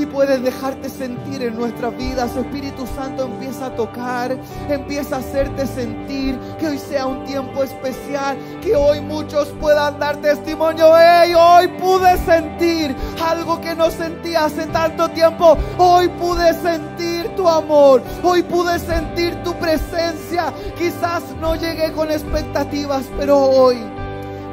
Y 0.00 0.06
puedes 0.06 0.42
dejarte 0.42 0.88
sentir 0.88 1.42
en 1.42 1.56
nuestras 1.56 1.94
vidas. 1.96 2.34
Espíritu 2.34 2.86
Santo 2.86 3.24
empieza 3.24 3.66
a 3.66 3.76
tocar, 3.76 4.36
empieza 4.68 5.16
a 5.16 5.18
hacerte 5.18 5.66
sentir 5.66 6.38
que 6.58 6.68
hoy 6.68 6.78
sea 6.78 7.06
un 7.06 7.24
tiempo 7.24 7.62
especial, 7.62 8.36
que 8.62 8.74
hoy 8.74 9.00
muchos 9.00 9.48
puedan 9.60 9.98
dar 9.98 10.16
testimonio. 10.16 10.90
Hoy 10.90 11.68
pude 11.78 12.16
sentir 12.18 12.94
algo 13.22 13.60
que 13.60 13.74
no 13.74 13.90
sentía 13.90 14.46
hace 14.46 14.66
tanto 14.68 15.08
tiempo. 15.10 15.58
Hoy 15.76 16.08
pude 16.08 16.54
sentir 16.54 17.28
tu 17.36 17.46
amor, 17.46 18.02
hoy 18.22 18.42
pude 18.42 18.78
sentir 18.78 19.34
tu 19.42 19.52
presencia. 19.54 20.52
Quizás 20.78 21.22
no 21.40 21.56
llegué 21.56 21.92
con 21.92 22.10
expectativas, 22.10 23.04
pero 23.18 23.38
hoy 23.38 23.76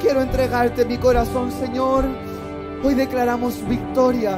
quiero 0.01 0.21
entregarte 0.21 0.83
mi 0.83 0.97
corazón, 0.97 1.51
Señor. 1.51 2.05
Hoy 2.83 2.93
declaramos 2.93 3.55
victoria 3.67 4.37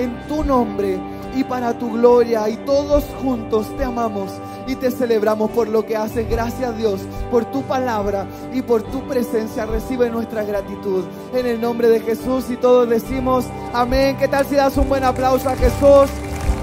en 0.00 0.26
tu 0.26 0.42
nombre 0.44 0.98
y 1.34 1.44
para 1.44 1.78
tu 1.78 1.92
gloria. 1.92 2.48
Y 2.48 2.56
todos 2.58 3.04
juntos 3.22 3.66
te 3.76 3.84
amamos 3.84 4.30
y 4.66 4.76
te 4.76 4.90
celebramos 4.90 5.50
por 5.50 5.68
lo 5.68 5.84
que 5.84 5.96
haces. 5.96 6.28
Gracias 6.28 6.76
Dios 6.76 7.00
por 7.30 7.44
tu 7.46 7.62
palabra 7.62 8.26
y 8.52 8.62
por 8.62 8.82
tu 8.82 9.06
presencia. 9.06 9.66
Recibe 9.66 10.10
nuestra 10.10 10.44
gratitud 10.44 11.04
en 11.34 11.46
el 11.46 11.60
nombre 11.60 11.88
de 11.88 12.00
Jesús 12.00 12.50
y 12.50 12.56
todos 12.56 12.88
decimos 12.88 13.44
amén. 13.72 14.16
¿Qué 14.18 14.28
tal 14.28 14.46
si 14.46 14.56
das 14.56 14.76
un 14.76 14.88
buen 14.88 15.04
aplauso 15.04 15.48
a 15.48 15.56
Jesús? 15.56 16.10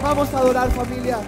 Vamos 0.01 0.33
a 0.33 0.39
adorar 0.39 0.69
familia. 0.71 1.19